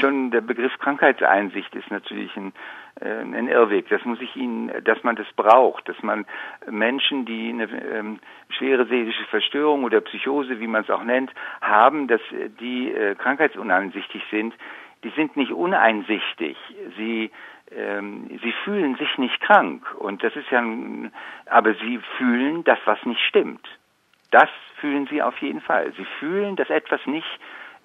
schon 0.00 0.30
der 0.30 0.40
Begriff 0.40 0.78
Krankheitseinsicht 0.78 1.74
ist 1.74 1.90
natürlich 1.90 2.36
ein, 2.36 2.52
äh, 3.00 3.20
ein 3.20 3.48
Irrweg. 3.48 3.88
Das 3.88 4.04
muss 4.04 4.20
ich 4.20 4.36
Ihnen, 4.36 4.72
dass 4.84 5.02
man 5.02 5.16
das 5.16 5.26
braucht, 5.34 5.88
dass 5.88 6.00
man 6.02 6.24
Menschen, 6.70 7.24
die 7.24 7.50
eine 7.50 7.64
ähm, 7.64 8.20
schwere 8.50 8.86
seelische 8.86 9.24
Verstörung 9.24 9.84
oder 9.84 10.00
Psychose, 10.00 10.60
wie 10.60 10.66
man 10.68 10.82
es 10.82 10.90
auch 10.90 11.02
nennt, 11.02 11.32
haben, 11.60 12.06
dass 12.06 12.20
die 12.60 12.92
äh, 12.92 13.16
krankheitsuneinsichtig 13.16 14.22
sind, 14.30 14.54
die 15.04 15.10
sind 15.10 15.36
nicht 15.36 15.52
uneinsichtig. 15.52 16.56
Sie 16.96 17.30
ähm, 17.70 18.38
sie 18.42 18.52
fühlen 18.64 18.96
sich 18.96 19.18
nicht 19.18 19.40
krank 19.40 19.84
und 19.98 20.22
das 20.22 20.34
ist 20.36 20.50
ja, 20.50 20.60
ein, 20.60 21.12
aber 21.46 21.74
sie 21.74 22.00
fühlen 22.16 22.64
das, 22.64 22.78
was 22.86 23.04
nicht 23.04 23.20
stimmt. 23.20 23.66
Das 24.30 24.48
fühlen 24.80 25.06
sie 25.10 25.22
auf 25.22 25.36
jeden 25.38 25.60
Fall. 25.60 25.92
Sie 25.96 26.06
fühlen, 26.18 26.56
dass 26.56 26.70
etwas 26.70 27.04
nicht 27.06 27.28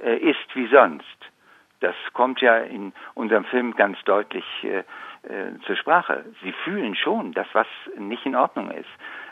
äh, 0.04 0.18
ist 0.18 0.56
wie 0.56 0.68
sonst. 0.68 1.06
Das 1.80 1.96
kommt 2.14 2.40
ja 2.40 2.60
in 2.60 2.94
unserem 3.14 3.44
Film 3.46 3.76
ganz 3.76 3.98
deutlich 4.06 4.46
äh, 4.64 4.84
äh, 5.24 5.60
zur 5.66 5.76
Sprache. 5.76 6.24
Sie 6.42 6.54
fühlen 6.64 6.96
schon, 6.96 7.34
dass 7.34 7.48
was 7.54 7.68
nicht 7.98 8.26
in 8.26 8.36
Ordnung 8.36 8.72
ist. 8.72 8.90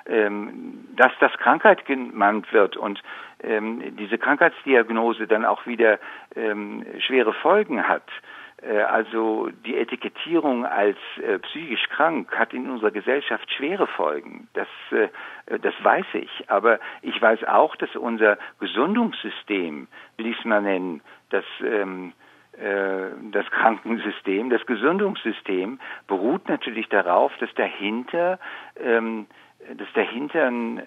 Ähm, 0.08 0.88
dass 0.95 1.12
das 1.19 1.32
Krankheit 1.34 1.86
genannt 1.86 2.52
wird 2.52 2.76
und 2.76 3.02
ähm, 3.43 3.95
diese 3.97 4.17
Krankheitsdiagnose 4.17 5.28
dann 5.28 5.45
auch 5.45 5.67
wieder 5.67 6.00
ähm, 6.36 6.84
schwere 7.00 7.34
Folgen 7.34 7.88
hat. 7.88 8.04
Äh, 8.62 8.82
also 8.82 9.50
die 9.65 9.78
Etikettierung 9.78 10.65
als 10.65 10.97
äh, 11.21 11.39
psychisch 11.39 11.88
krank 11.89 12.32
hat 12.38 12.54
in 12.54 12.69
unserer 12.69 12.91
Gesellschaft 12.91 13.52
schwere 13.52 13.88
Folgen. 13.88 14.47
Das, 14.54 14.67
äh, 14.91 15.10
das 15.60 15.74
weiß 15.84 16.06
ich. 16.13 16.50
Aber 16.50 16.80
ich 17.02 17.19
weiß 17.21 17.43
auch, 17.45 17.76
dass 17.76 17.95
unser 17.95 18.38
Gesundungssystem, 18.60 19.88
will 20.17 20.28
ich 20.28 20.38
es 20.38 20.45
mal 20.45 20.62
nennen, 20.62 21.02
das 21.30 21.45
ähm, 21.63 22.13
äh, 22.54 23.10
das 23.32 23.45
Krankensystem, 23.50 24.50
das 24.50 24.65
Gesundungssystem 24.65 25.80
beruht 26.08 26.47
natürlich 26.50 26.88
darauf, 26.89 27.32
dass 27.39 27.54
dahinter, 27.56 28.39
ähm, 28.80 29.28
dass 29.76 29.88
dahinter 29.93 30.47
ein, 30.47 30.82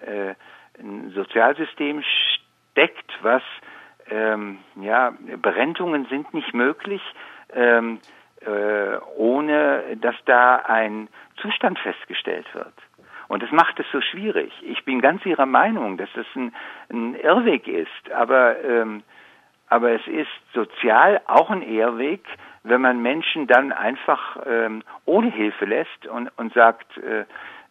ein 0.79 1.11
Sozialsystem 1.15 2.03
steckt, 2.03 3.11
was 3.21 3.41
ähm, 4.09 4.59
ja 4.79 5.13
Berentungen 5.41 6.05
sind 6.05 6.33
nicht 6.33 6.53
möglich, 6.53 7.01
ähm, 7.55 7.99
äh, 8.41 8.97
ohne 9.17 9.97
dass 9.97 10.15
da 10.25 10.57
ein 10.57 11.07
Zustand 11.41 11.79
festgestellt 11.79 12.45
wird. 12.53 12.73
Und 13.27 13.41
das 13.41 13.51
macht 13.51 13.79
es 13.79 13.85
so 13.91 14.01
schwierig. 14.01 14.51
Ich 14.61 14.85
bin 14.85 15.01
ganz 15.01 15.25
Ihrer 15.25 15.47
Meinung, 15.47 15.97
dass 15.97 16.09
das 16.13 16.27
ein, 16.35 16.53
ein 16.91 17.15
Irrweg 17.15 17.67
ist, 17.67 18.11
aber 18.11 18.63
ähm, 18.63 19.03
aber 19.67 19.91
es 19.91 20.07
ist 20.07 20.29
sozial 20.53 21.21
auch 21.25 21.49
ein 21.49 21.63
Ehrweg, 21.63 22.23
wenn 22.63 22.81
man 22.81 23.01
Menschen 23.01 23.47
dann 23.47 23.71
einfach 23.71 24.37
ähm, 24.45 24.83
ohne 25.05 25.31
Hilfe 25.31 25.65
lässt 25.65 26.05
und, 26.07 26.29
und 26.37 26.53
sagt, 26.53 26.97
äh, 26.97 27.25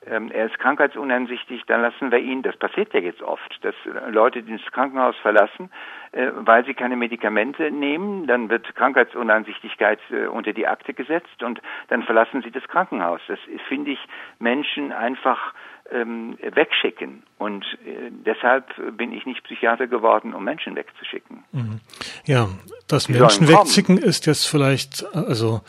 ähm, 0.07 0.31
er 0.31 0.47
ist 0.47 0.59
krankheitsuneinsichtig, 0.59 1.63
dann 1.67 1.83
lassen 1.83 2.11
wir 2.11 2.19
ihn. 2.19 2.43
Das 2.43 2.57
passiert 2.57 2.93
ja 2.93 3.01
jetzt 3.01 3.23
oft, 3.23 3.59
dass 3.63 3.75
Leute 4.11 4.43
das 4.43 4.61
Krankenhaus 4.73 5.17
verlassen, 5.23 5.71
äh, 6.13 6.31
weil 6.35 6.65
sie 6.65 6.75
keine 6.75 6.97
Medikamente 6.97 7.71
nehmen. 7.71 8.27
Dann 8.27 8.49
wird 8.51 8.75
Krankheitsuneinsichtigkeit 8.75 10.01
äh, 10.11 10.27
unter 10.27 10.53
die 10.53 10.67
Akte 10.67 10.95
gesetzt 10.95 11.43
und 11.43 11.61
dann 11.89 12.03
verlassen 12.03 12.43
sie 12.43 12.51
das 12.51 12.65
Krankenhaus. 12.65 13.21
Das 13.29 13.39
finde 13.69 13.93
ich 13.93 13.99
Menschen 14.39 14.93
einfach 14.93 15.55
ähm, 15.91 16.39
wegschicken. 16.41 17.23
Und 17.39 17.65
äh, 17.85 18.11
deshalb 18.11 18.67
bin 18.97 19.13
ich 19.13 19.27
nicht 19.27 19.45
Psychiater 19.45 19.87
geworden, 19.87 20.35
um 20.35 20.45
Menschen 20.45 20.77
wegzuschicken. 20.77 21.45
Mhm. 21.53 21.81
Ja, 22.25 22.49
das 22.89 23.09
Menschen 23.09 23.49
wegschicken 23.49 23.99
ist 23.99 24.27
jetzt 24.27 24.47
vielleicht, 24.47 25.05
also 25.15 25.61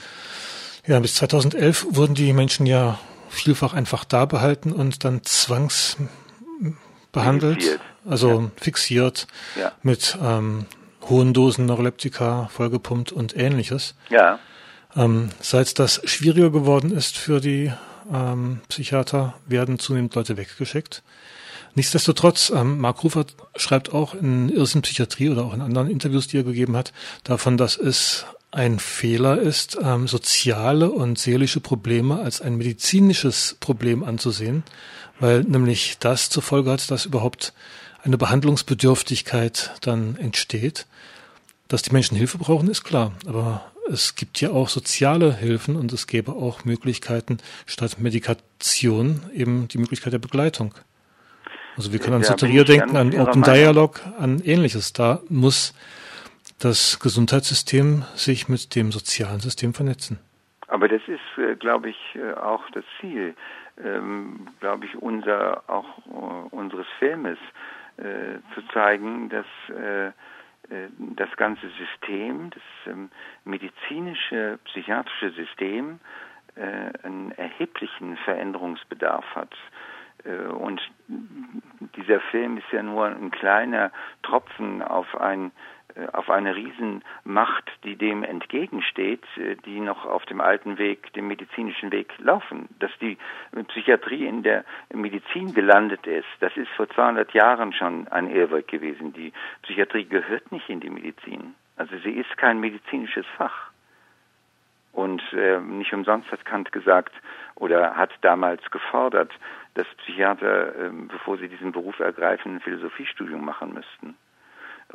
ja, 0.86 1.00
bis 1.00 1.15
2011 1.15 1.88
wurden 1.95 2.13
die 2.13 2.32
Menschen 2.34 2.65
ja 2.65 3.00
vielfach 3.36 3.74
einfach 3.74 4.04
da 4.04 4.26
behalten 4.26 4.71
und 4.71 5.04
dann 5.04 5.24
zwangsbehandelt, 5.24 7.62
fixiert. 7.62 7.82
also 8.08 8.41
ja. 8.41 8.52
fixiert 8.58 9.28
ja. 9.60 9.71
mit 9.84 10.17
ähm, 10.21 10.65
hohen 11.10 11.34
Dosen 11.34 11.65
Neuroleptika, 11.65 12.50
vollgepumpt 12.52 13.12
und 13.12 13.36
ähnliches. 13.38 13.95
Ja. 14.10 14.39
Ähm, 14.95 15.30
seit 15.41 15.80
das 15.80 16.02
schwieriger 16.06 16.50
geworden 16.50 16.91
ist 16.91 17.17
für 17.17 17.41
die 17.41 17.74
ähm, 18.12 18.62
Psychiater, 18.69 19.36
werden 19.45 19.80
zunehmend 19.80 20.15
Leute 20.15 20.38
weggeschickt. 20.38 21.04
Nichtsdestotrotz, 21.76 22.52
ähm, 22.56 22.80
Mark 22.80 23.04
Rufer 23.04 23.26
schreibt 23.58 23.93
auch 23.93 24.13
in 24.13 24.50
Irrsinn 24.50 24.82
Psychiatrie 24.82 25.30
oder 25.30 25.43
auch 25.43 25.54
in 25.54 25.62
anderen 25.62 25.89
Interviews, 25.89 26.28
die 26.28 26.38
er 26.38 26.43
gegeben 26.43 26.78
hat, 26.78 26.93
davon, 27.26 27.58
dass 27.58 27.76
es 27.76 28.26
ein 28.55 28.79
Fehler 28.79 29.39
ist, 29.39 29.77
ähm, 29.83 30.07
soziale 30.07 30.89
und 30.89 31.19
seelische 31.19 31.59
Probleme 31.59 32.19
als 32.19 32.41
ein 32.41 32.55
medizinisches 32.55 33.57
Problem 33.59 34.03
anzusehen, 34.03 34.63
weil 35.19 35.43
nämlich 35.43 35.97
das 35.99 36.29
zur 36.29 36.41
Folge 36.41 36.71
hat, 36.71 36.89
dass 36.89 37.05
überhaupt 37.05 37.53
eine 38.03 38.17
Behandlungsbedürftigkeit 38.17 39.71
dann 39.81 40.15
entsteht. 40.15 40.85
Dass 41.67 41.81
die 41.81 41.91
Menschen 41.91 42.15
Hilfe 42.15 42.37
brauchen, 42.37 42.69
ist 42.69 42.83
klar, 42.83 43.11
aber 43.25 43.71
es 43.91 44.15
gibt 44.15 44.39
ja 44.39 44.51
auch 44.51 44.69
soziale 44.69 45.35
Hilfen 45.35 45.75
und 45.75 45.91
es 45.91 46.07
gäbe 46.07 46.33
auch 46.33 46.63
Möglichkeiten 46.63 47.39
statt 47.65 47.99
Medikation 47.99 49.23
eben 49.33 49.67
die 49.67 49.79
Möglichkeit 49.79 50.13
der 50.13 50.19
Begleitung. 50.19 50.75
Also 51.75 51.91
wir 51.91 51.99
können 51.99 52.15
an 52.15 52.23
Soteria 52.23 52.63
denken, 52.63 52.95
an 52.95 53.13
Open 53.19 53.43
Dialog, 53.43 53.99
an 54.17 54.39
ähnliches. 54.39 54.93
Da 54.93 55.19
muss 55.27 55.73
das 56.59 56.99
Gesundheitssystem 56.99 58.03
sich 58.15 58.49
mit 58.49 58.75
dem 58.75 58.91
sozialen 58.91 59.39
System 59.39 59.73
vernetzen. 59.73 60.19
Aber 60.67 60.87
das 60.87 61.01
ist, 61.07 61.37
äh, 61.37 61.55
glaube 61.55 61.89
ich, 61.89 62.15
äh, 62.15 62.33
auch 62.33 62.69
das 62.71 62.83
Ziel, 62.99 63.35
ähm, 63.83 64.47
glaube 64.59 64.85
ich, 64.85 64.95
unser 64.95 65.63
auch 65.67 65.99
äh, 66.07 66.55
unseres 66.55 66.87
Filmes 66.99 67.37
zu 67.97 68.61
zeigen, 68.73 69.29
dass 69.29 69.45
das 71.15 71.29
ganze 71.37 71.69
System, 71.79 72.49
das 72.49 72.61
ähm, 72.87 73.09
medizinische, 73.45 74.59
psychiatrische 74.65 75.31
System 75.31 76.01
einen 77.03 77.31
erheblichen 77.37 78.17
Veränderungsbedarf 78.25 79.23
hat. 79.33 79.55
Und 80.59 80.81
dieser 81.95 82.19
Film 82.19 82.57
ist 82.57 82.69
ja 82.73 82.83
nur 82.83 83.05
ein 83.05 83.31
kleiner 83.31 83.93
Tropfen 84.23 84.81
auf 84.81 85.15
ein 85.15 85.53
auf 86.12 86.30
eine 86.30 86.56
Riesenmacht, 86.56 87.71
die 87.84 87.95
dem 87.95 88.24
entgegensteht, 88.24 89.24
äh, 89.38 89.56
die 89.65 89.80
noch 89.80 90.06
auf 90.06 90.26
dem 90.26 90.41
alten 90.41 90.78
Weg, 90.78 91.13
dem 91.13 91.28
medizinischen 91.28 91.91
Weg 91.91 92.12
laufen. 92.17 92.67
Dass 92.80 92.91
die 93.00 93.17
Psychiatrie 93.67 94.26
in 94.26 94.43
der 94.43 94.65
Medizin 94.93 95.54
gelandet 95.54 96.06
ist, 96.06 96.28
das 96.41 96.56
ist 96.58 96.69
vor 96.71 96.89
200 96.89 97.34
Jahren 97.34 97.74
schon 97.74 98.08
ein 98.10 98.30
Irrweg 98.30 98.67
gewesen. 98.67 99.13
Die 99.13 99.32
Psychiatrie 99.62 100.06
gehört 100.06 100.52
nicht 100.52 100.69
in 100.69 100.82
die 100.82 100.89
Medizin. 100.89 101.56
Also 101.78 101.98
sie 102.04 102.12
ist 102.12 102.36
kein 102.38 102.60
medizinisches 102.60 103.26
Fach. 103.38 103.71
Und 104.91 105.21
äh, 105.34 105.60
nicht 105.60 105.93
umsonst 105.93 106.32
hat 106.32 106.45
Kant 106.45 106.71
gesagt, 106.71 107.13
oder 107.56 107.95
hat 107.98 108.12
damals 108.21 108.62
gefordert, 108.71 109.32
dass 109.74 109.88
Psychiater, 109.98 110.74
ähm, 110.76 111.10
bevor 111.10 111.38
sie 111.38 111.50
diesen 111.50 111.74
Beruf 111.74 112.00
ergreifen, 112.00 112.56
ein 112.56 112.62
Philosophiestudium 112.62 113.43
machen 113.43 113.74
müssten. 113.74 114.15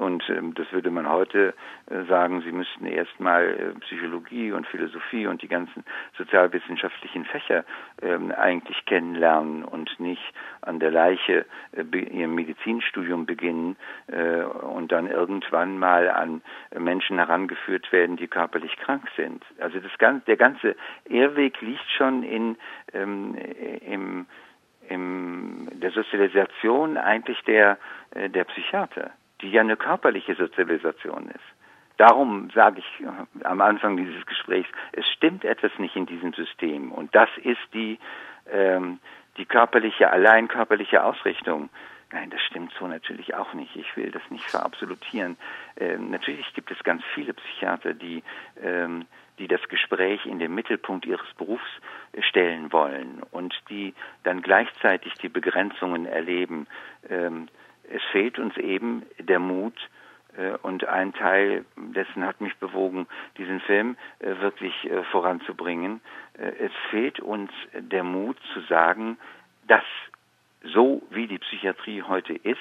Und 0.01 0.27
ähm, 0.31 0.55
das 0.55 0.73
würde 0.73 0.91
man 0.91 1.07
heute 1.07 1.53
äh, 1.91 2.05
sagen, 2.05 2.41
sie 2.41 2.53
müssten 2.53 2.87
erstmal 2.87 3.45
äh, 3.51 3.79
Psychologie 3.81 4.51
und 4.51 4.67
Philosophie 4.67 5.27
und 5.27 5.43
die 5.43 5.49
ganzen 5.49 5.85
sozialwissenschaftlichen 6.17 7.27
Fächer 7.27 7.67
ähm, 8.01 8.33
eigentlich 8.33 8.83
kennenlernen 8.87 9.63
und 9.63 10.01
nicht 10.01 10.23
an 10.63 10.81
der 10.81 10.91
Leiche 10.91 11.45
äh, 11.73 11.99
ihr 11.99 12.29
Medizinstudium 12.29 13.27
beginnen 13.27 13.77
äh, 14.07 14.43
und 14.43 14.91
dann 14.91 15.07
irgendwann 15.07 15.79
mal 15.79 16.09
an 16.09 16.41
Menschen 16.79 17.19
herangeführt 17.19 17.93
werden, 17.93 18.17
die 18.17 18.27
körperlich 18.27 18.75
krank 18.79 19.07
sind. 19.17 19.45
Also 19.59 19.81
das 19.81 19.93
ganze, 19.99 20.25
der 20.25 20.39
ganze 20.39 20.77
Irrweg 21.11 21.61
liegt 21.61 21.91
schon 21.99 22.23
in 22.23 22.57
ähm, 22.95 23.37
im, 23.87 24.27
im 24.89 25.69
der 25.73 25.91
Sozialisation 25.91 26.97
eigentlich 26.97 27.43
der 27.43 27.77
äh, 28.15 28.31
der 28.31 28.45
Psychiater 28.45 29.11
die 29.43 29.51
ja 29.51 29.61
eine 29.61 29.77
körperliche 29.77 30.35
Sozialisation 30.35 31.29
ist. 31.29 31.61
Darum 32.01 32.49
sage 32.55 32.79
ich 32.81 33.05
äh, 33.05 33.45
am 33.45 33.61
Anfang 33.61 33.99
dieses 33.99 34.25
Gesprächs, 34.25 34.69
es 34.93 35.07
stimmt 35.09 35.45
etwas 35.45 35.71
nicht 35.79 35.97
in 35.97 36.07
diesem 36.07 36.33
System. 36.33 36.93
Und 36.93 37.15
das 37.15 37.29
ist 37.43 37.61
die, 37.75 37.99
ähm, 38.51 39.01
die 39.37 39.45
körperliche, 39.45 40.11
allein 40.11 40.49
körperliche 40.49 41.05
Ausrichtung. 41.05 41.69
Nein, 42.11 42.31
das 42.31 42.41
stimmt 42.41 42.73
so 42.79 42.87
natürlich 42.87 43.35
auch 43.35 43.53
nicht. 43.53 43.77
Ich 43.77 43.97
will 43.99 44.11
das 44.11 44.23
nicht 44.31 44.51
verabsolutieren. 44.51 45.37
Ähm, 45.77 46.11
natürlich 46.11 46.53
gibt 46.55 46.71
es 46.71 46.83
ganz 46.83 47.03
viele 47.15 47.35
Psychiater, 47.35 47.93
die, 47.93 48.23
ähm, 48.63 49.05
die 49.39 49.47
das 49.47 49.61
Gespräch 49.69 50.25
in 50.25 50.39
den 50.39 50.55
Mittelpunkt 50.55 51.05
ihres 51.05 51.33
Berufs 51.37 51.71
stellen 52.21 52.73
wollen 52.73 53.23
und 53.31 53.55
die 53.69 53.95
dann 54.23 54.41
gleichzeitig 54.41 55.13
die 55.15 55.29
Begrenzungen 55.29 56.07
erleben. 56.07 56.67
Ähm, 57.11 57.49
es 57.91 58.03
fehlt 58.13 58.39
uns 58.39 58.57
eben 58.57 59.05
der 59.19 59.39
Mut, 59.39 59.77
äh, 60.37 60.53
und 60.63 60.87
ein 60.87 61.13
Teil 61.13 61.65
dessen 61.77 62.25
hat 62.25 62.41
mich 62.41 62.57
bewogen, 62.57 63.07
diesen 63.37 63.61
Film 63.61 63.97
äh, 64.21 64.41
wirklich 64.41 64.75
äh, 64.85 65.03
voranzubringen. 65.05 66.01
Es 66.35 66.73
fehlt 66.91 67.21
uns 67.21 67.51
der 67.75 68.03
Mut 68.03 68.39
zu 68.55 68.61
sagen, 68.61 69.19
dass 69.69 69.85
so 70.63 71.03
wie 71.11 71.27
die 71.27 71.39
Psychiatrie 71.39 72.03
heute 72.03 72.33
ist, 72.33 72.59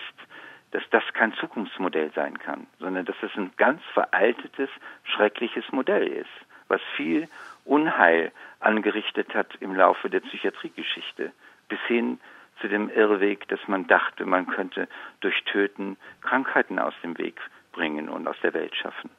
dass 0.71 0.83
das 0.91 1.03
kein 1.13 1.33
Zukunftsmodell 1.35 2.11
sein 2.13 2.37
kann, 2.39 2.67
sondern 2.79 3.05
dass 3.05 3.15
es 3.21 3.33
ein 3.37 3.51
ganz 3.55 3.81
veraltetes, 3.93 4.69
schreckliches 5.03 5.63
Modell 5.71 6.07
ist, 6.07 6.27
was 6.67 6.81
viel 6.97 7.29
Unheil 7.63 8.33
angerichtet 8.59 9.33
hat 9.33 9.55
im 9.61 9.73
Laufe 9.73 10.09
der 10.09 10.19
Psychiatriegeschichte, 10.19 11.31
bis 11.69 11.79
hin 11.87 12.19
zu 12.61 12.67
dem 12.67 12.89
Irrweg, 12.89 13.47
dass 13.47 13.59
man 13.67 13.87
dachte, 13.87 14.25
man 14.25 14.47
könnte 14.47 14.87
durch 15.21 15.43
Töten 15.45 15.97
Krankheiten 16.21 16.79
aus 16.79 16.93
dem 17.03 17.17
Weg 17.17 17.39
bringen 17.71 18.09
und 18.09 18.27
aus 18.27 18.37
der 18.41 18.53
Welt 18.53 18.75
schaffen. 18.75 19.09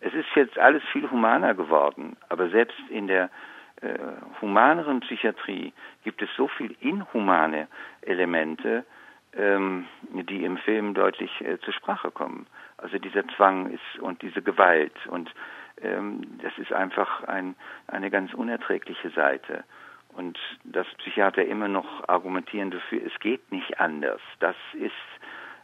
Es 0.00 0.14
ist 0.14 0.28
jetzt 0.34 0.58
alles 0.58 0.82
viel 0.92 1.10
humaner 1.10 1.54
geworden, 1.54 2.16
aber 2.28 2.48
selbst 2.50 2.78
in 2.88 3.08
der 3.08 3.30
äh, 3.80 3.98
humaneren 4.40 5.00
Psychiatrie 5.00 5.72
gibt 6.04 6.22
es 6.22 6.28
so 6.36 6.48
viel 6.48 6.76
inhumane 6.80 7.68
Elemente, 8.02 8.84
ähm, 9.36 9.86
die 10.12 10.44
im 10.44 10.56
Film 10.58 10.94
deutlich 10.94 11.40
äh, 11.40 11.58
zur 11.60 11.74
Sprache 11.74 12.10
kommen. 12.10 12.46
Also 12.76 12.98
dieser 12.98 13.26
Zwang 13.28 13.70
ist 13.70 14.00
und 14.00 14.22
diese 14.22 14.42
Gewalt 14.42 14.94
und 15.08 15.32
ähm, 15.82 16.38
das 16.42 16.56
ist 16.58 16.72
einfach 16.72 17.24
ein, 17.24 17.54
eine 17.86 18.10
ganz 18.10 18.32
unerträgliche 18.34 19.10
Seite. 19.10 19.64
Und 20.18 20.36
dass 20.64 20.88
Psychiater 20.98 21.44
immer 21.46 21.68
noch 21.68 22.08
argumentieren 22.08 22.72
dafür, 22.72 23.06
es 23.06 23.16
geht 23.20 23.52
nicht 23.52 23.78
anders, 23.78 24.20
das 24.40 24.56
ist 24.72 24.90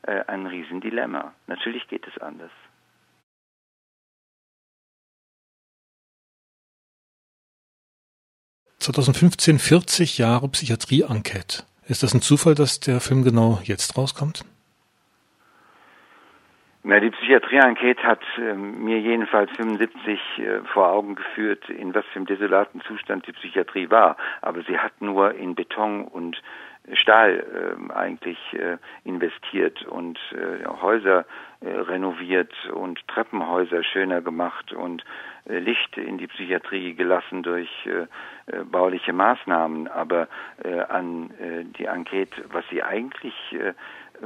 äh, 0.02 0.22
ein 0.28 0.46
Riesendilemma. 0.46 1.34
Natürlich 1.48 1.88
geht 1.88 2.06
es 2.06 2.22
anders. 2.22 2.52
...2015 8.80 9.58
40 9.58 10.18
Jahre 10.18 10.48
Psychiatrie-Enquete. 10.48 11.64
Ist 11.88 12.04
das 12.04 12.14
ein 12.14 12.20
Zufall, 12.20 12.54
dass 12.54 12.78
der 12.78 13.00
Film 13.00 13.24
genau 13.24 13.58
jetzt 13.64 13.98
rauskommt? 13.98 14.44
Na, 16.86 17.00
die 17.00 17.10
Psychiatrie-Enquete 17.10 18.02
hat 18.02 18.20
äh, 18.36 18.52
mir 18.52 19.00
jedenfalls 19.00 19.50
75 19.52 20.20
äh, 20.36 20.60
vor 20.74 20.90
Augen 20.90 21.14
geführt, 21.14 21.66
in 21.70 21.94
was 21.94 22.04
für 22.12 22.16
einem 22.16 22.26
desolaten 22.26 22.82
Zustand 22.82 23.26
die 23.26 23.32
Psychiatrie 23.32 23.88
war. 23.88 24.18
Aber 24.42 24.62
sie 24.64 24.78
hat 24.78 25.00
nur 25.00 25.34
in 25.34 25.54
Beton 25.54 26.04
und 26.04 26.42
Stahl 26.92 27.78
äh, 27.88 27.92
eigentlich 27.94 28.38
äh, 28.52 28.76
investiert 29.04 29.82
und 29.86 30.18
äh, 30.32 30.66
Häuser 30.82 31.24
äh, 31.62 31.70
renoviert 31.70 32.52
und 32.74 33.00
Treppenhäuser 33.08 33.82
schöner 33.82 34.20
gemacht 34.20 34.74
und 34.74 35.02
äh, 35.48 35.60
Licht 35.60 35.96
in 35.96 36.18
die 36.18 36.26
Psychiatrie 36.26 36.92
gelassen 36.92 37.42
durch 37.42 37.70
äh, 37.86 38.02
äh, 38.54 38.64
bauliche 38.64 39.14
Maßnahmen. 39.14 39.88
Aber 39.88 40.28
äh, 40.62 40.80
an 40.80 41.30
äh, 41.40 41.64
die 41.64 41.86
Enquete, 41.86 42.44
was 42.52 42.64
sie 42.68 42.82
eigentlich 42.82 43.34
äh, 43.52 43.72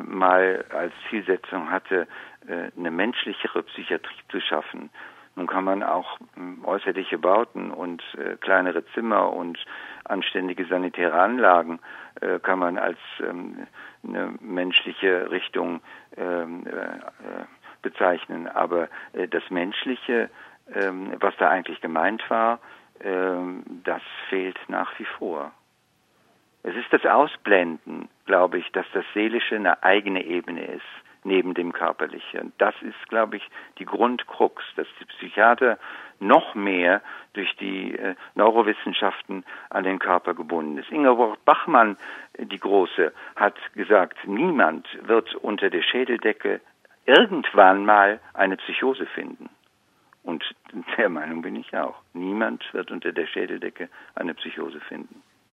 mal 0.03 0.65
als 0.71 0.93
Zielsetzung 1.09 1.71
hatte, 1.71 2.07
äh, 2.47 2.71
eine 2.77 2.91
menschlichere 2.91 3.63
Psychiatrie 3.63 4.23
zu 4.31 4.41
schaffen. 4.41 4.91
Nun 5.35 5.47
kann 5.47 5.65
man 5.65 5.83
auch 5.83 6.19
hm, 6.35 6.65
äußerliche 6.65 7.19
Bauten 7.19 7.71
und 7.71 8.03
äh, 8.15 8.37
kleinere 8.37 8.85
Zimmer 8.95 9.33
und 9.33 9.59
anständige 10.05 10.65
sanitäre 10.67 11.21
Anlagen 11.21 11.79
äh, 12.21 12.39
kann 12.41 12.59
man 12.59 12.79
als 12.79 12.99
ähm, 13.21 13.67
eine 14.03 14.35
menschliche 14.41 15.31
Richtung 15.31 15.81
ähm, 16.17 16.67
äh, 16.67 16.71
äh 16.71 17.45
bezeichnen. 17.81 18.49
Aber 18.49 18.89
das 19.31 19.51
Menschliche, 19.51 20.31
ähm, 20.75 21.13
was 21.21 21.33
da 21.39 21.49
eigentlich 21.49 21.81
gemeint 21.81 22.29
war, 22.29 22.59
das 23.85 24.03
fehlt 24.29 24.59
nach 24.67 24.99
wie 24.99 25.05
vor. 25.05 25.53
Es 26.63 26.75
ist 26.75 26.93
das 26.93 27.05
Ausblenden, 27.07 28.09
glaube 28.27 28.59
ich, 28.59 28.71
dass 28.73 28.87
das 28.93 29.05
Seelische 29.15 29.57
eine 29.57 29.83
eigene 29.83 30.25
Ebene 30.25 30.65
ist, 30.65 30.83
neben 31.25 31.55
dem 31.55 31.73
Körperlichen. 31.73 32.53
Das 32.59 32.75
ist, 32.83 33.09
glaube 33.09 33.37
ich, 33.37 33.49
die 33.79 33.85
Grundkrux, 33.85 34.63
dass 34.77 34.87
die 35.01 35.05
Psychiater 35.05 35.79
noch 36.21 36.55
mehr 36.55 37.01
durch 37.35 37.55
die 37.57 37.95
äh, 37.95 38.15
Neurowissenschaften 38.35 39.45
an 39.71 39.85
den 39.85 39.99
Körper 39.99 40.35
gebunden 40.35 40.79
ist. 40.79 40.91
Ingeborg 40.91 41.45
Bachmann, 41.45 41.97
die 42.39 42.59
Große, 42.59 43.13
hat 43.37 43.55
gesagt, 43.75 44.19
niemand 44.27 44.87
wird 45.07 45.35
unter 45.37 45.71
der 45.71 45.83
Schädeldecke 45.83 46.61
irgendwann 47.07 47.85
mal 47.87 48.21
eine 48.35 48.57
Psychose 48.57 49.07
finden. 49.07 49.49
Und 50.23 50.45
der 50.97 51.09
Meinung 51.09 51.43
bin 51.43 51.57
ich 51.57 51.77
auch. 51.77 51.97
Niemand 52.13 52.65
wird 52.75 52.91
unter 52.91 53.13
der 53.13 53.27
Schädeldecke 53.27 53.89
eine 54.15 54.35
Psychose 54.35 54.81
finden. 54.81 55.23